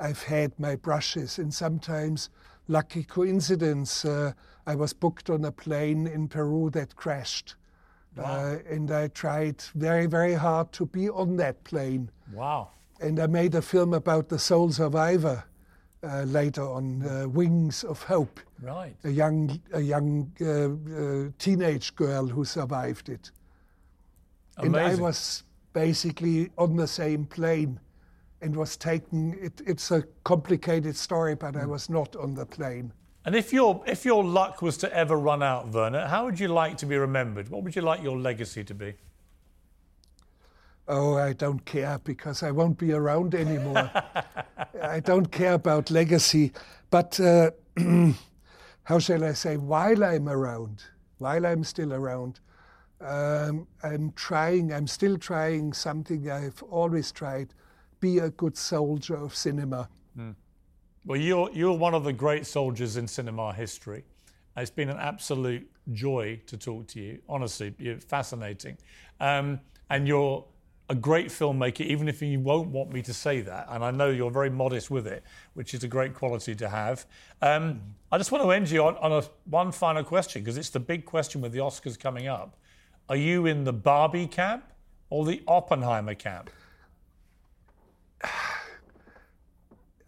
I've 0.00 0.22
had 0.22 0.58
my 0.58 0.76
brushes. 0.76 1.38
And 1.38 1.52
sometimes, 1.52 2.30
lucky 2.68 3.04
coincidence, 3.04 4.04
uh, 4.04 4.32
I 4.66 4.74
was 4.74 4.92
booked 4.92 5.30
on 5.30 5.44
a 5.44 5.52
plane 5.52 6.06
in 6.06 6.28
Peru 6.28 6.70
that 6.70 6.96
crashed. 6.96 7.56
Wow. 8.16 8.24
Uh, 8.24 8.58
and 8.68 8.90
I 8.90 9.08
tried 9.08 9.62
very, 9.74 10.06
very 10.06 10.34
hard 10.34 10.72
to 10.72 10.86
be 10.86 11.08
on 11.08 11.36
that 11.36 11.62
plane. 11.64 12.10
Wow 12.32 12.70
and 13.02 13.20
I 13.20 13.26
made 13.26 13.54
a 13.54 13.62
film 13.62 13.94
about 13.94 14.28
the 14.28 14.38
sole 14.38 14.70
survivor 14.70 15.44
uh, 16.02 16.22
later 16.22 16.62
on, 16.62 17.02
uh, 17.06 17.28
Wings 17.28 17.84
of 17.84 18.02
Hope. 18.02 18.40
Right. 18.60 18.94
A 19.04 19.10
young, 19.10 19.60
a 19.72 19.80
young 19.80 20.32
uh, 20.40 20.46
uh 20.46 21.30
teenage 21.38 21.94
girl 21.96 22.26
who 22.26 22.44
survived 22.44 23.08
it. 23.08 23.30
Amazing. 24.58 24.74
And 24.74 24.86
I 24.86 24.94
was 25.00 25.44
basically 25.72 26.50
on 26.58 26.76
the 26.76 26.86
same 26.86 27.24
plane 27.24 27.80
and 28.40 28.54
was 28.54 28.76
taken. 28.76 29.38
It, 29.40 29.60
it's 29.66 29.90
a 29.90 30.02
complicated 30.24 30.96
story, 30.96 31.34
but 31.34 31.54
mm. 31.54 31.62
I 31.62 31.66
was 31.66 31.88
not 31.88 32.16
on 32.16 32.34
the 32.34 32.46
plane. 32.46 32.92
And 33.24 33.36
if 33.36 33.52
your 33.52 33.82
if 33.86 34.04
your 34.04 34.24
luck 34.24 34.62
was 34.62 34.76
to 34.78 34.92
ever 34.92 35.16
run 35.16 35.42
out, 35.42 35.68
Werner, 35.68 36.06
how 36.06 36.24
would 36.24 36.40
you 36.40 36.48
like 36.48 36.76
to 36.78 36.86
be 36.86 36.96
remembered? 36.96 37.48
What 37.48 37.62
would 37.62 37.76
you 37.76 37.82
like 37.82 38.02
your 38.02 38.18
legacy 38.18 38.64
to 38.64 38.74
be? 38.74 38.94
Oh, 40.88 41.16
I 41.16 41.32
don't 41.32 41.64
care 41.64 41.98
because 42.04 42.42
I 42.42 42.50
won't 42.50 42.78
be 42.78 42.92
around 42.92 43.34
anymore. 43.34 43.90
I 44.82 45.00
don't 45.00 45.30
care 45.30 45.54
about 45.54 45.90
legacy. 45.90 46.52
But 46.90 47.18
uh, 47.20 47.50
how 48.84 48.98
shall 48.98 49.24
I 49.24 49.32
say, 49.32 49.56
while 49.56 50.04
I'm 50.04 50.28
around, 50.28 50.84
while 51.18 51.46
I'm 51.46 51.64
still 51.64 51.92
around, 51.92 52.40
um, 53.00 53.66
I'm 53.82 54.12
trying, 54.12 54.72
I'm 54.72 54.86
still 54.86 55.16
trying 55.16 55.72
something 55.72 56.30
I've 56.30 56.62
always 56.64 57.10
tried 57.10 57.54
be 58.02 58.18
a 58.18 58.30
good 58.30 58.56
soldier 58.56 59.16
of 59.16 59.34
cinema. 59.34 59.88
Mm. 60.18 60.34
Well, 61.06 61.18
you're, 61.18 61.50
you're 61.52 61.72
one 61.72 61.94
of 61.94 62.04
the 62.04 62.12
great 62.12 62.46
soldiers 62.46 62.96
in 62.96 63.06
cinema 63.08 63.52
history. 63.52 64.04
It's 64.56 64.70
been 64.70 64.90
an 64.90 64.98
absolute 64.98 65.70
joy 65.92 66.40
to 66.46 66.56
talk 66.58 66.88
to 66.88 67.00
you. 67.00 67.20
Honestly, 67.28 67.74
you're 67.78 67.98
fascinating. 67.98 68.76
Um, 69.20 69.60
and 69.88 70.06
you're 70.06 70.44
a 70.88 70.94
great 70.94 71.28
filmmaker, 71.28 71.80
even 71.80 72.08
if 72.08 72.20
you 72.20 72.40
won't 72.40 72.68
want 72.68 72.92
me 72.92 73.02
to 73.02 73.14
say 73.14 73.40
that. 73.40 73.66
And 73.70 73.84
I 73.84 73.90
know 73.90 74.10
you're 74.10 74.30
very 74.30 74.50
modest 74.50 74.90
with 74.90 75.06
it, 75.06 75.22
which 75.54 75.74
is 75.74 75.84
a 75.84 75.88
great 75.88 76.14
quality 76.14 76.54
to 76.56 76.68
have. 76.68 77.06
Um, 77.40 77.80
I 78.10 78.18
just 78.18 78.32
want 78.32 78.44
to 78.44 78.50
end 78.50 78.70
you 78.70 78.84
on, 78.84 78.96
on 78.98 79.12
a, 79.12 79.22
one 79.44 79.72
final 79.72 80.04
question, 80.04 80.42
because 80.42 80.58
it's 80.58 80.70
the 80.70 80.80
big 80.80 81.04
question 81.04 81.40
with 81.40 81.52
the 81.52 81.60
Oscars 81.60 81.98
coming 81.98 82.26
up. 82.28 82.56
Are 83.08 83.16
you 83.16 83.46
in 83.46 83.64
the 83.64 83.72
Barbie 83.72 84.26
camp 84.26 84.64
or 85.10 85.24
the 85.24 85.42
Oppenheimer 85.46 86.14
camp? 86.14 86.50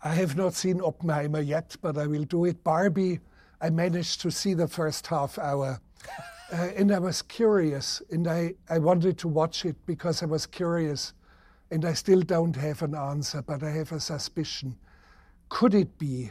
I 0.02 0.14
have 0.14 0.36
not 0.36 0.52
seen 0.52 0.82
Oppenheimer 0.82 1.40
yet, 1.40 1.76
but 1.80 1.96
I 1.96 2.06
will 2.06 2.24
do 2.24 2.44
it. 2.44 2.62
Barbie, 2.62 3.20
I 3.60 3.70
managed 3.70 4.20
to 4.20 4.30
see 4.30 4.52
the 4.52 4.68
first 4.68 5.06
half 5.06 5.38
hour. 5.38 5.80
Uh, 6.52 6.68
and 6.76 6.92
I 6.92 6.98
was 6.98 7.22
curious, 7.22 8.02
and 8.10 8.28
I, 8.28 8.54
I 8.68 8.78
wanted 8.78 9.18
to 9.18 9.28
watch 9.28 9.64
it 9.64 9.76
because 9.86 10.22
I 10.22 10.26
was 10.26 10.46
curious, 10.46 11.14
and 11.70 11.84
I 11.84 11.94
still 11.94 12.20
don't 12.20 12.54
have 12.56 12.82
an 12.82 12.94
answer, 12.94 13.42
but 13.42 13.62
I 13.62 13.70
have 13.70 13.92
a 13.92 14.00
suspicion. 14.00 14.76
Could 15.48 15.74
it 15.74 15.98
be 15.98 16.30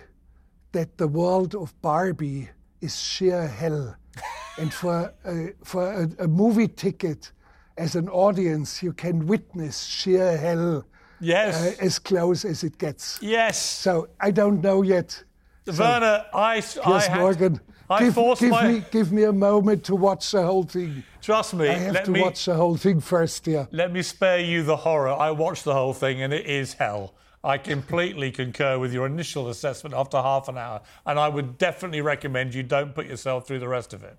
that 0.72 0.98
the 0.98 1.08
world 1.08 1.56
of 1.56 1.80
Barbie 1.82 2.50
is 2.82 3.00
sheer 3.00 3.48
hell? 3.48 3.96
and 4.60 4.72
for, 4.72 5.12
a, 5.26 5.50
for 5.64 5.92
a, 5.92 6.24
a, 6.24 6.28
movie 6.28 6.68
ticket, 6.68 7.32
as 7.78 7.96
an 7.96 8.08
audience, 8.10 8.84
you 8.84 8.94
can 8.94 9.26
witness 9.26 9.84
sheer 9.84 10.38
hell. 10.38 10.86
Yes. 11.20 11.56
Uh, 11.56 11.84
as 11.84 11.98
close 11.98 12.46
as 12.46 12.64
it 12.64 12.78
gets. 12.78 13.18
Yes. 13.22 13.60
So 13.60 14.10
I 14.20 14.30
don't 14.30 14.62
know 14.62 14.84
yet. 14.84 15.24
Werner, 15.66 16.26
so, 16.30 16.36
I, 16.36 16.62
I 16.84 17.18
Morgan. 17.18 17.60
I 17.94 18.00
give, 18.06 18.14
forced 18.16 18.42
give 18.42 18.52
my... 18.52 18.68
me 18.68 18.84
give 18.92 19.12
me 19.12 19.24
a 19.24 19.34
moment 19.34 19.84
to 19.86 19.96
watch 19.96 20.32
the 20.32 20.44
whole 20.44 20.64
thing. 20.64 21.04
Trust 21.22 21.54
me. 21.54 21.70
I 21.70 21.74
have 21.74 22.04
to 22.04 22.12
me, 22.12 22.22
watch 22.22 22.46
the 22.46 22.56
whole 22.56 22.76
thing 22.78 23.00
first. 23.00 23.48
Yeah. 23.48 23.66
Let 23.72 23.92
me 23.92 24.02
spare 24.02 24.40
you 24.40 24.64
the 24.64 24.76
horror. 24.76 25.12
I 25.12 25.32
watched 25.32 25.64
the 25.64 25.74
whole 25.74 25.94
thing, 25.94 26.22
and 26.22 26.34
it 26.34 26.46
is 26.46 26.74
hell. 26.74 27.14
I 27.44 27.58
completely 27.58 28.32
concur 28.32 28.80
with 28.80 28.94
your 28.94 29.06
initial 29.06 29.50
assessment 29.50 29.94
after 29.94 30.18
half 30.18 30.48
an 30.48 30.58
hour, 30.58 30.82
and 31.06 31.20
I 31.20 31.28
would 31.28 31.58
definitely 31.58 32.02
recommend 32.02 32.54
you 32.54 32.64
don't 32.64 32.96
put 32.96 33.06
yourself 33.06 33.46
through 33.46 33.60
the 33.60 33.68
rest 33.68 33.94
of 33.94 34.04
it. 34.04 34.18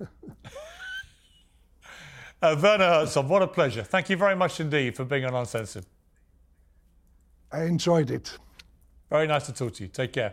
uh, 2.42 2.56
Werner 2.62 2.86
Herzog, 2.86 3.28
what 3.28 3.42
a 3.42 3.46
pleasure. 3.46 3.82
Thank 3.82 4.08
you 4.08 4.16
very 4.16 4.34
much 4.34 4.60
indeed 4.60 4.96
for 4.96 5.04
being 5.04 5.26
on 5.26 5.34
Uncensored. 5.34 5.84
I 7.52 7.64
enjoyed 7.64 8.10
it. 8.10 8.38
Very 9.10 9.26
nice 9.26 9.44
to 9.46 9.52
talk 9.52 9.74
to 9.74 9.82
you. 9.82 9.88
Take 9.88 10.14
care. 10.14 10.32